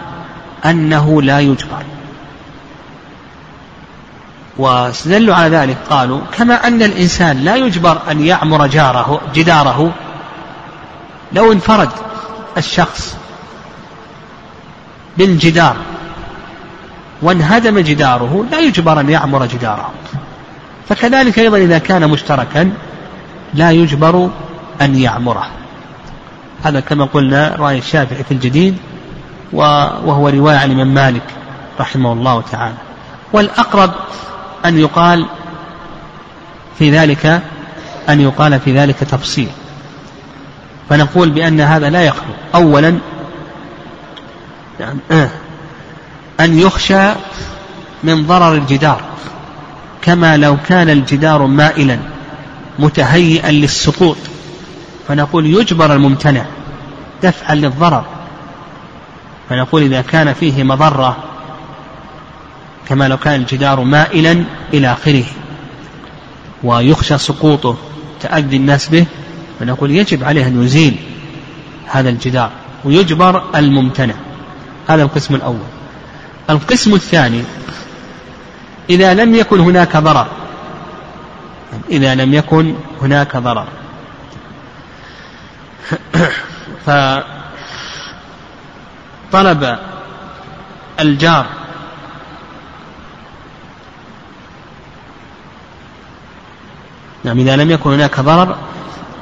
أنه 0.64 1.22
لا 1.22 1.40
يجبر. 1.40 1.82
واستدلوا 4.58 5.34
على 5.34 5.56
ذلك 5.56 5.76
قالوا 5.90 6.20
كما 6.32 6.66
أن 6.66 6.82
الإنسان 6.82 7.36
لا 7.44 7.56
يجبر 7.56 8.00
أن 8.10 8.24
يعمر 8.24 8.66
جاره 8.66 9.20
جداره 9.34 9.92
لو 11.32 11.52
انفرد 11.52 11.90
الشخص 12.56 13.16
بالجدار 15.18 15.76
وانهدم 17.22 17.78
جداره 17.78 18.44
لا 18.50 18.58
يجبر 18.58 19.00
أن 19.00 19.10
يعمر 19.10 19.46
جداره. 19.46 19.90
فكذلك 20.88 21.38
أيضا 21.38 21.56
إذا 21.56 21.78
كان 21.78 22.10
مشتركا 22.10 22.72
لا 23.54 23.70
يجبر 23.70 24.30
أن 24.80 24.96
يعمره. 24.96 25.50
هذا 26.62 26.80
كما 26.80 27.04
قلنا 27.04 27.56
رأي 27.58 27.78
الشافعي 27.78 28.24
في 28.24 28.34
الجديد 28.34 28.76
وهو 29.52 30.28
رواية 30.28 30.56
عن 30.56 30.70
الإمام 30.70 30.94
مالك 30.94 31.22
رحمه 31.80 32.12
الله 32.12 32.42
تعالى. 32.52 32.74
والأقرب 33.32 33.90
أن 34.64 34.78
يقال 34.78 35.26
في 36.78 36.90
ذلك 36.90 37.42
أن 38.08 38.20
يقال 38.20 38.60
في 38.60 38.78
ذلك 38.78 38.96
تفصيل. 38.96 39.48
فنقول 40.88 41.30
بأن 41.30 41.60
هذا 41.60 41.90
لا 41.90 42.02
يخلو. 42.04 42.32
أولا 42.54 42.98
يعني 44.80 45.28
أن 46.40 46.58
يخشى 46.58 47.08
من 48.02 48.26
ضرر 48.26 48.54
الجدار. 48.54 49.00
كما 50.08 50.36
لو 50.36 50.56
كان 50.68 50.90
الجدار 50.90 51.46
مائلا 51.46 51.98
متهيئا 52.78 53.50
للسقوط. 53.50 54.16
فنقول 55.08 55.46
يجبر 55.46 55.94
الممتنع 55.94 56.46
دفعا 57.22 57.54
للضرر. 57.54 58.04
فنقول 59.48 59.82
إذا 59.82 60.02
كان 60.02 60.32
فيه 60.32 60.62
مضرة 60.62 61.16
كما 62.88 63.08
لو 63.08 63.16
كان 63.16 63.40
الجدار 63.40 63.80
مائلا 63.80 64.44
إلى 64.74 64.92
آخره 64.92 65.24
ويخشى 66.64 67.18
سقوطه 67.18 67.76
تأذي 68.20 68.56
الناس 68.56 68.88
به 68.88 69.06
فنقول 69.60 69.90
يجب 69.90 70.24
عليه 70.24 70.46
أن 70.46 70.64
يزيل 70.64 70.96
هذا 71.86 72.08
الجدار 72.08 72.50
ويجبر 72.84 73.42
الممتنع. 73.54 74.14
هذا 74.88 75.02
القسم 75.02 75.34
الأول. 75.34 75.68
القسم 76.50 76.94
الثاني 76.94 77.42
إذا 78.90 79.14
لم 79.14 79.34
يكن 79.34 79.60
هناك 79.60 79.96
ضرر. 79.96 80.26
إذا 81.90 82.14
لم 82.14 82.34
يكن 82.34 82.74
هناك 83.02 83.36
ضرر. 83.36 83.66
فطلب 89.30 89.78
الجار 91.00 91.46
نعم 97.24 97.38
إذا 97.38 97.56
لم 97.56 97.70
يكن 97.70 97.90
هناك 97.92 98.20
ضرر 98.20 98.56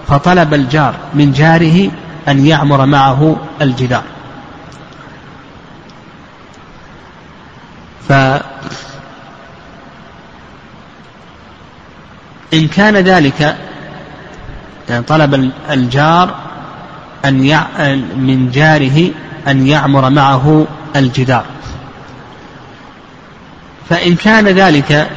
فطلب 0.08 0.54
الجار 0.54 0.94
من 1.14 1.32
جاره 1.32 1.90
أن 2.28 2.46
يعمر 2.46 2.86
معه 2.86 3.36
الجدار. 3.62 4.02
فإن 12.56 12.68
كان 12.68 12.96
ذلك 12.96 13.56
يعني 14.88 15.02
طلب 15.04 15.50
الجار 15.70 16.34
أن 17.24 17.44
يع... 17.44 17.66
من 18.16 18.50
جاره 18.50 19.10
أن 19.48 19.66
يعمر 19.66 20.10
معه 20.10 20.66
الجدار. 20.96 21.44
فإن 23.90 24.16
كان 24.16 24.48
ذلك 24.48 25.10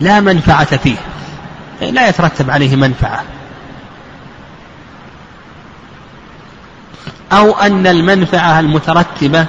لا 0.00 0.20
منفعة 0.20 0.76
فيه 0.76 0.96
لا 1.80 2.08
يترتب 2.08 2.50
عليه 2.50 2.76
منفعة. 2.76 3.22
أو 7.32 7.52
أن 7.52 7.86
المنفعة 7.86 8.60
المترتبة 8.60 9.46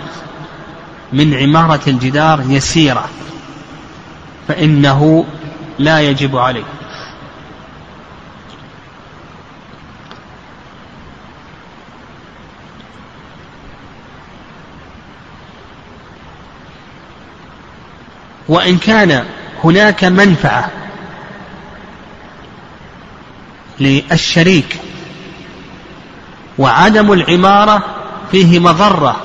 من 1.14 1.34
عمارة 1.34 1.82
الجدار 1.88 2.44
يسيرة 2.48 3.06
فإنه 4.48 5.26
لا 5.80 6.02
يجب 6.02 6.38
عليه 6.38 6.64
وإن 18.48 18.78
كان 18.78 19.26
هناك 19.64 20.04
منفعة 20.04 20.72
للشريك 23.80 24.78
وعدم 26.58 27.14
العمارة 27.14 27.84
فيه 28.32 28.60
مضرة 28.60 29.16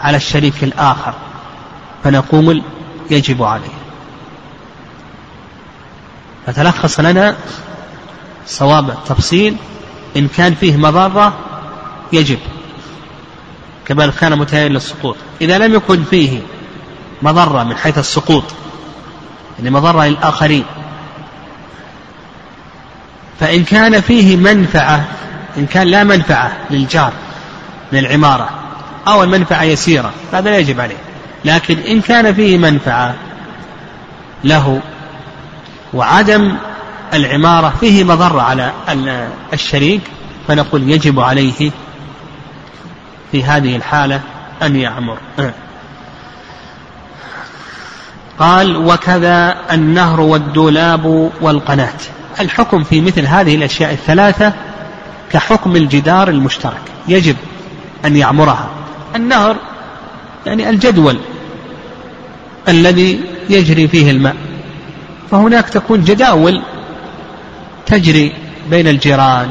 على 0.00 0.16
الشريك 0.16 0.64
الآخر 0.64 1.14
فنقول 2.04 2.62
يجب 3.10 3.42
عليه. 3.42 3.73
فتلخص 6.46 7.00
لنا 7.00 7.36
صواب 8.46 8.90
التفصيل. 8.90 9.56
إن 10.16 10.28
كان 10.28 10.54
فيه 10.54 10.76
مضرة 10.76 11.34
يجب. 12.12 12.38
كما 13.86 14.06
كان 14.06 14.38
متهيئا 14.38 14.68
للسقوط. 14.68 15.16
إذا 15.40 15.58
لم 15.58 15.74
يكن 15.74 16.04
فيه 16.04 16.40
مضرة 17.22 17.62
من 17.64 17.76
حيث 17.76 17.98
السقوط 17.98 18.44
يعني 19.58 19.70
مضرة 19.70 20.04
للآخرين 20.06 20.64
فإن 23.40 23.64
كان 23.64 24.00
فيه 24.00 24.36
منفعة 24.36 25.04
إن 25.56 25.66
كان 25.66 25.86
لا 25.86 26.04
منفعة 26.04 26.52
للجار 26.70 27.12
من 27.92 27.98
العمارة 27.98 28.50
أو 29.08 29.22
المنفعة 29.22 29.62
يسيرة 29.62 30.12
هذا 30.32 30.50
لا 30.50 30.58
يجب 30.58 30.80
عليه. 30.80 30.96
لكن 31.44 31.78
إن 31.78 32.00
كان 32.00 32.34
فيه 32.34 32.58
منفعة 32.58 33.14
له 34.44 34.80
وعدم 35.94 36.56
العمارة 37.14 37.74
فيه 37.80 38.04
مضرة 38.04 38.40
على 38.42 38.72
الشريك 39.52 40.00
فنقول 40.48 40.90
يجب 40.90 41.20
عليه 41.20 41.70
في 43.32 43.44
هذه 43.44 43.76
الحالة 43.76 44.20
أن 44.62 44.76
يعمر. 44.76 45.18
قال 48.38 48.76
وكذا 48.76 49.56
النهر 49.72 50.20
والدولاب 50.20 51.30
والقناة. 51.40 51.94
الحكم 52.40 52.84
في 52.84 53.00
مثل 53.00 53.26
هذه 53.26 53.54
الأشياء 53.54 53.92
الثلاثة 53.92 54.52
كحكم 55.32 55.76
الجدار 55.76 56.28
المشترك 56.28 56.82
يجب 57.08 57.36
أن 58.04 58.16
يعمرها. 58.16 58.68
النهر 59.16 59.56
يعني 60.46 60.70
الجدول 60.70 61.18
الذي 62.68 63.20
يجري 63.50 63.88
فيه 63.88 64.10
الماء. 64.10 64.36
فهناك 65.30 65.68
تكون 65.68 66.04
جداول 66.04 66.62
تجري 67.86 68.32
بين 68.70 68.88
الجيران 68.88 69.48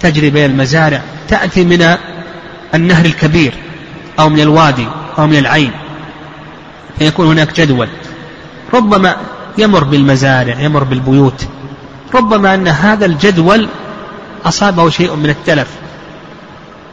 تجري 0.00 0.30
بين 0.30 0.50
المزارع 0.50 1.00
تأتي 1.28 1.64
من 1.64 1.96
النهر 2.74 3.04
الكبير 3.04 3.54
أو 4.18 4.28
من 4.28 4.40
الوادي 4.40 4.86
أو 5.18 5.26
من 5.26 5.36
العين 5.36 5.72
فيكون 6.98 7.26
هناك 7.26 7.60
جدول. 7.60 7.88
ربما 8.74 9.16
يمر 9.58 9.84
بالمزارع 9.84 10.60
يمر 10.60 10.84
بالبيوت. 10.84 11.48
ربما 12.14 12.54
أن 12.54 12.68
هذا 12.68 13.06
الجدول 13.06 13.68
أصابه 14.44 14.90
شيء 14.90 15.16
من 15.16 15.30
التلف 15.30 15.68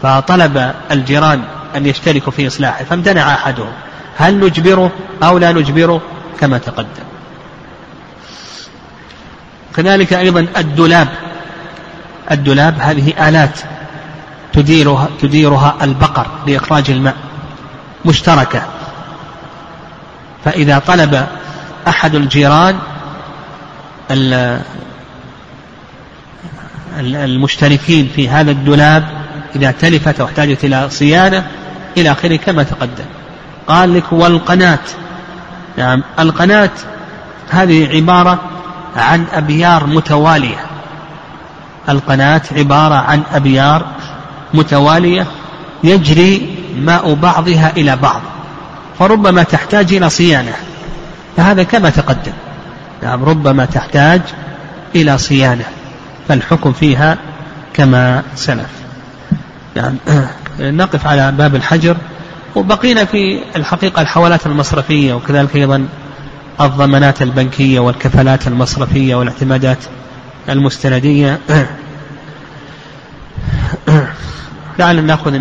فطلب 0.02 0.74
الجيران 0.92 1.42
أن 1.76 1.86
يشتركوا 1.86 2.32
في 2.32 2.48
إصلاحه 2.48 2.84
فامتنع 2.84 3.34
أحدهم. 3.34 3.72
هل 4.18 4.40
نجبره 4.40 4.92
أو 5.24 5.38
لا 5.38 5.52
نجبره؟ 5.52 6.02
كما 6.40 6.58
تقدم. 6.58 7.08
كذلك 9.78 10.14
أيضا 10.14 10.48
الدولاب. 10.58 11.08
الدولاب 12.32 12.80
هذه 12.80 13.30
آلات 13.30 13.60
تديرها 14.54 15.08
تديرها 15.22 15.76
البقر 15.82 16.28
لإخراج 16.48 16.92
الماء 16.92 17.16
مشتركة. 18.06 18.62
فإذا 20.46 20.80
طلب 20.80 21.28
أحد 21.88 22.16
الجيران 22.16 22.80
المشتركين 27.00 28.10
في 28.16 28.30
هذا 28.30 28.52
الدولاب 28.52 29.04
إذا 29.56 29.72
تلفت 29.72 30.20
أو 30.20 30.26
احتاجت 30.26 30.64
إلى 30.64 30.90
صيانة 30.90 31.48
إلى 31.98 32.12
آخره 32.12 32.36
كما 32.36 32.64
تقدم. 32.64 33.06
قال 33.68 33.94
لك 33.94 34.14
والقناة. 34.14 34.80
نعم 35.78 36.04
القناة 36.20 36.70
هذه 37.50 37.96
عبارة 37.96 38.57
عن 38.96 39.26
أبيار 39.34 39.88
متوالية. 39.88 40.66
القناة 41.90 42.42
عبارة 42.52 42.96
عن 42.96 43.24
أبيار 43.34 43.86
متوالية 44.54 45.28
يجري 45.84 46.58
ماء 46.78 47.14
بعضها 47.14 47.72
إلى 47.78 47.96
بعض 47.96 48.22
فربما 49.00 49.44
تحتاج 49.44 49.94
إلى 49.94 50.10
صيانة. 50.10 50.54
فهذا 51.38 51.64
كما 51.64 51.90
تقدم 51.90 52.34
نعم 53.04 53.24
ربما 53.24 53.66
تحتاج 53.66 54.22
إلى 54.96 55.18
صيانة. 55.18 55.66
فالحكم 56.28 56.74
فيها 56.74 57.18
كما 57.74 58.24
سلف. 58.36 58.70
نعم 59.76 59.96
نقف 60.60 61.08
على 61.08 61.32
باب 61.32 61.56
الحجر. 61.56 61.98
وبقينا 62.56 63.06
في 63.06 63.40
الحقيقة 63.56 64.02
الحوالات 64.02 64.46
المصرفية 64.46 65.14
وكذلك 65.14 65.56
أيضا 65.56 65.88
الضمانات 66.62 67.22
البنكية 67.22 67.80
والكفالات 67.80 68.48
المصرفية 68.48 69.16
والاعتمادات 69.16 69.78
المستندية. 70.50 71.40
لعل 74.80 75.06
نأخذ 75.06 75.40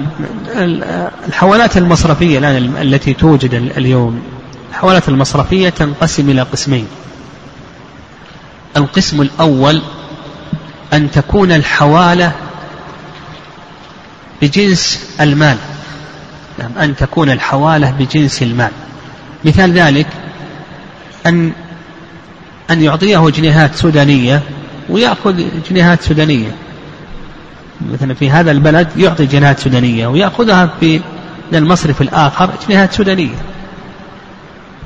الحوالات 1.27 1.77
المصرفية 1.77 2.39
الآن 2.39 2.77
التي 2.83 3.15
توجد 3.15 3.55
اليوم. 3.55 4.23
الحوالات 4.71 5.09
المصرفية 5.09 5.69
تنقسم 5.69 6.31
إلى 6.31 6.43
قسمين. 6.43 6.87
القسم 8.77 9.23
الأول 9.23 9.83
أن 10.93 11.11
تكون 11.11 11.53
الحوالة 11.53 12.33
بجنس 14.43 15.11
المال. 15.21 15.57
نعم 16.59 16.79
أن 16.79 16.97
تكون 16.97 17.31
الحوالة 17.31 17.91
بجنس 17.91 18.43
المال. 18.43 18.71
مثال 19.45 19.73
ذلك 19.73 20.07
أن 21.27 21.53
أن 22.71 22.83
يعطيه 22.83 23.31
جنيهات 23.31 23.75
سودانية 23.75 24.43
ويأخذ 24.89 25.45
جنيهات 25.71 26.03
سودانية. 26.03 26.55
مثلا 27.93 28.15
في 28.15 28.31
هذا 28.31 28.51
البلد 28.51 28.89
يعطي 28.97 29.27
جنيهات 29.27 29.59
سودانية 29.59 30.07
ويأخذها 30.07 30.71
في 30.81 31.01
المصرف 31.53 32.03
الآخر 32.03 32.51
جنيهات 32.69 32.93
سودانية. 32.93 33.37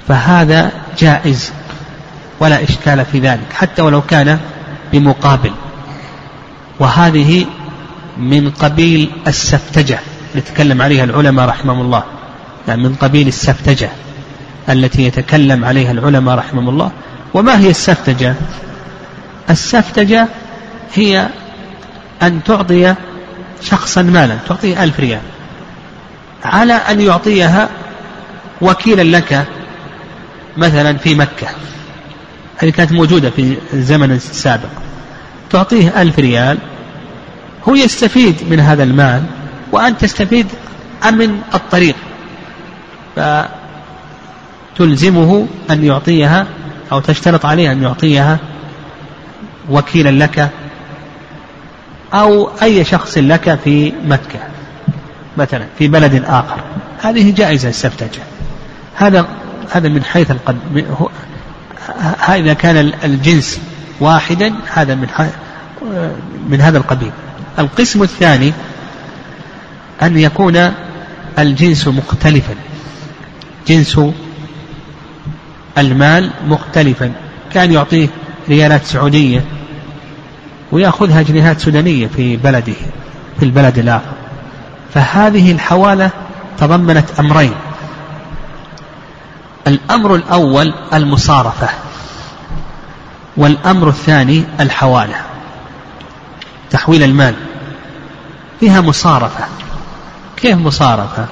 فهذا 0.09 0.73
جائز 0.99 1.53
ولا 2.41 2.63
إشكال 2.63 3.05
في 3.05 3.19
ذلك 3.19 3.53
حتى 3.53 3.83
ولو 3.83 4.03
كان 4.03 4.39
بمقابل. 4.93 5.53
وهذه 6.79 7.47
من 8.19 8.51
قبيل 8.51 9.11
السفتجة 9.27 9.99
نتكلم 10.37 10.83
عليها 10.83 11.05
العلماء 11.05 11.49
رحمهم 11.49 11.81
الله. 11.81 12.03
يعني 12.69 12.83
من 12.83 12.95
قبيل 12.95 13.29
السفتجة. 13.29 13.91
التي 14.73 15.03
يتكلم 15.03 15.65
عليها 15.65 15.93
العلماء 15.93 16.35
رحمهم 16.35 16.69
الله 16.69 16.93
وما 17.35 17.59
هي 17.59 17.71
السفتجة؟ 17.71 18.35
السفتجة 19.51 20.29
هي 20.95 21.29
أن 22.23 22.41
تعطي 22.45 22.95
شخصا 23.63 24.03
مالا 24.03 24.37
تعطيه 24.49 24.85
ألف 24.85 25.01
ريال 25.01 25.21
على 26.45 26.73
أن 26.73 27.01
يعطيها 27.01 27.69
وكيلا 28.61 29.17
لك 29.17 29.47
مثلا 30.57 30.97
في 30.97 31.15
مكة. 31.15 31.47
هذه 32.57 32.71
كانت 32.71 32.93
موجودة 32.93 33.31
في 33.31 33.57
الزمن 33.73 34.11
السابق. 34.13 34.69
تعطيه 35.51 36.03
ألف 36.03 36.19
ريال 36.19 36.59
هو 37.69 37.75
يستفيد 37.75 38.37
من 38.51 38.61
هذا 38.61 38.83
المال 38.83 39.23
وأنت 39.73 40.01
تستفيد 40.01 40.47
من 41.13 41.41
الطريق. 41.55 41.97
فتلزمه 44.75 45.47
أن 45.71 45.85
يعطيها 45.85 46.47
أو 46.93 47.01
تشترط 47.01 47.47
عليه 47.47 47.73
أن 47.73 47.83
يعطيها 47.83 48.39
وكيلا 49.71 50.25
لك 50.25 50.51
أو 52.15 52.51
أي 52.63 52.85
شخص 52.85 53.19
لك 53.19 53.59
في 53.65 53.93
مكة 54.05 54.41
مثلا 55.37 55.67
في 55.79 55.89
بلد 55.89 56.25
آخر. 56.27 56.61
هذه 57.03 57.35
جائزة 57.35 57.69
السفتجة 57.69 58.23
هذا 58.95 59.27
هذا 59.71 59.89
من 59.89 60.05
حيث 60.05 60.31
القد 60.31 60.59
إذا 62.29 62.55
كان 62.55 62.93
الجنس 63.05 63.61
واحدا 64.01 64.55
هذا 64.73 64.95
من 64.95 65.09
من 66.49 66.61
هذا 66.61 66.79
القبيل. 66.79 67.13
القسم 67.59 68.03
الثاني 68.03 68.53
أن 70.03 70.19
يكون 70.19 70.73
الجنس 71.39 71.89
مختلفا. 71.89 72.55
جنس 73.69 74.01
المال 75.81 76.31
مختلفا. 76.47 77.13
كان 77.53 77.73
يعطيه 77.73 78.09
ريالات 78.49 78.85
سعودية 78.85 79.45
ويأخذها 80.73 81.23
جنيهات 81.23 81.61
سودانية 81.61 82.07
في 82.07 82.37
بلده 82.37 82.75
في 83.39 83.45
البلد 83.45 83.79
الآخر. 83.79 84.13
فهذه 84.95 85.53
الحوالة 85.53 86.11
تضمنت 86.59 87.21
أمرين. 87.21 87.55
الأمر 89.67 90.15
الأول 90.15 90.75
المصارفة 90.95 91.69
والأمر 93.37 93.89
الثاني 93.89 94.45
الحوالة 94.61 95.17
تحويل 96.71 97.03
المال. 97.03 97.35
فيها 98.61 98.81
مصارفة. 98.81 99.45
كيف 100.37 100.57
مصارفة؟ 100.59 101.27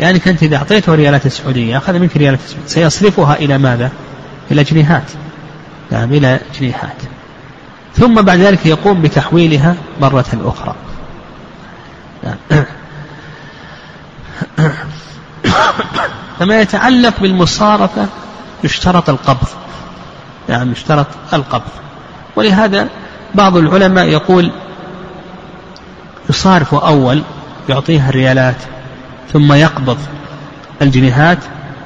يعني 0.00 0.20
أنت 0.26 0.42
إذا 0.42 0.56
أعطيته 0.56 0.94
ريالات 0.94 1.26
السعودية 1.26 1.76
أخذ 1.76 1.98
منك 1.98 2.16
ريالات 2.16 2.40
السعودية. 2.44 2.68
سيصرفها 2.68 3.34
إلى 3.34 3.58
ماذا؟ 3.58 3.90
إلى 4.50 4.62
جنيهات. 4.62 5.10
نعم 5.90 6.12
إلى 6.12 6.40
جنيهات. 6.60 7.02
ثم 7.94 8.22
بعد 8.22 8.38
ذلك 8.38 8.66
يقوم 8.66 9.02
بتحويلها 9.02 9.74
مرة 10.00 10.26
أخرى. 10.44 10.74
نعم. 12.24 12.64
فما 16.38 16.60
يتعلق 16.60 17.20
بالمصارفة 17.20 18.06
يشترط 18.64 19.10
القبض. 19.10 19.48
يعني 20.48 20.72
يشترط 20.72 21.06
القبض. 21.32 21.70
ولهذا 22.36 22.88
بعض 23.34 23.56
العلماء 23.56 24.04
يقول 24.04 24.52
يصارف 26.30 26.74
أول 26.74 27.22
يعطيها 27.68 28.08
الريالات 28.08 28.56
ثم 29.32 29.52
يقبض 29.52 29.98
الجنيهات 30.82 31.38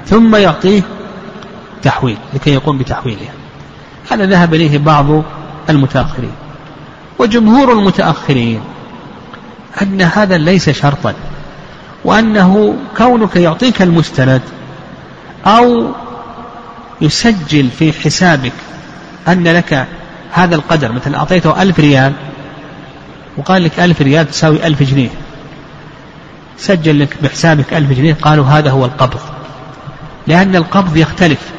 ثم 0.06 0.36
يعطيه 0.36 0.82
تحويل 1.82 2.16
لكي 2.34 2.50
يقوم 2.50 2.78
بتحويلها 2.78 3.32
هذا 4.10 4.26
ذهب 4.26 4.54
إليه 4.54 4.78
بعض 4.78 5.06
المتأخرين. 5.70 6.32
وجمهور 7.18 7.72
المتأخرين 7.72 8.60
أن 9.82 10.02
هذا 10.02 10.38
ليس 10.38 10.70
شرطا 10.70 11.14
وأنه 12.04 12.76
كونك 12.96 13.36
يعطيك 13.36 13.82
المستند 13.82 14.42
أو 15.46 15.90
يسجل 17.00 17.70
في 17.70 17.92
حسابك 17.92 18.52
أن 19.28 19.48
لك 19.48 19.86
هذا 20.32 20.54
القدر 20.54 20.92
مثلا 20.92 21.18
أعطيته 21.18 21.62
ألف 21.62 21.80
ريال 21.80 22.12
وقال 23.36 23.64
لك 23.64 23.80
ألف 23.80 24.02
ريال 24.02 24.30
تساوي 24.30 24.66
ألف 24.66 24.82
جنيه. 24.82 25.08
سجل 26.56 27.00
لك 27.00 27.16
بحسابك 27.22 27.74
ألف 27.74 27.92
جنيه 27.92 28.14
قالوا 28.14 28.46
هذا 28.46 28.70
هو 28.70 28.84
القبض. 28.84 29.20
لأن 30.26 30.56
القبض 30.56 30.96
يختلف 30.96 31.52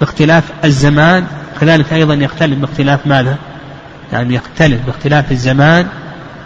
باختلاف 0.00 0.44
الزمان 0.64 1.26
كذلك 1.60 1.92
أيضا 1.92 2.14
يختلف 2.14 2.58
باختلاف 2.58 3.06
ماذا؟ 3.06 3.36
يعني 4.12 4.34
يختلف 4.34 4.86
باختلاف 4.86 5.32
الزمان 5.32 5.86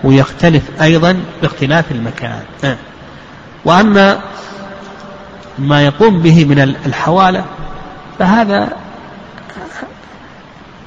ويختلف 0.04 0.62
أيضا 0.82 1.16
باختلاف 1.42 1.84
المكان 1.92 2.40
وأما 3.64 4.20
ما 5.58 5.84
يقوم 5.84 6.22
به 6.22 6.44
من 6.44 6.60
الحوالة 6.86 7.44
فهذا 8.18 8.68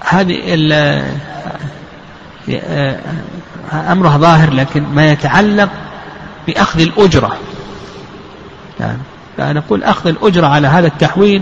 هذه 0.09 0.55
أمره 3.73 4.17
ظاهر 4.17 4.53
لكن 4.53 4.83
ما 4.83 5.11
يتعلق 5.11 5.69
بأخذ 6.47 6.79
الأجرة. 6.79 7.37
يعني 8.79 8.97
فنقول 9.37 9.83
أخذ 9.83 10.09
الأجرة 10.09 10.47
على 10.47 10.67
هذا 10.67 10.87
التحويل 10.87 11.41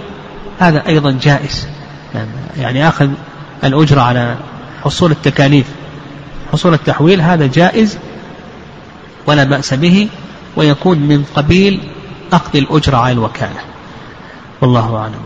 هذا 0.59 0.87
أيضا 0.87 1.11
جائز. 1.21 1.67
يعني 2.57 2.87
أخذ 2.87 3.09
الأجرة 3.63 4.01
على 4.01 4.35
حصول 4.83 5.11
التكاليف 5.11 5.65
حصول 6.51 6.73
التحويل 6.73 7.21
هذا 7.21 7.47
جائز 7.47 7.97
ولا 9.27 9.43
بأس 9.43 9.73
به 9.73 10.09
ويكون 10.55 10.99
من 10.99 11.25
قبيل 11.35 11.89
أخذ 12.33 12.55
الأجرة 12.57 12.97
على 12.97 13.13
الوكالة. 13.13 13.59
والله 14.61 14.97
أعلم. 14.97 15.21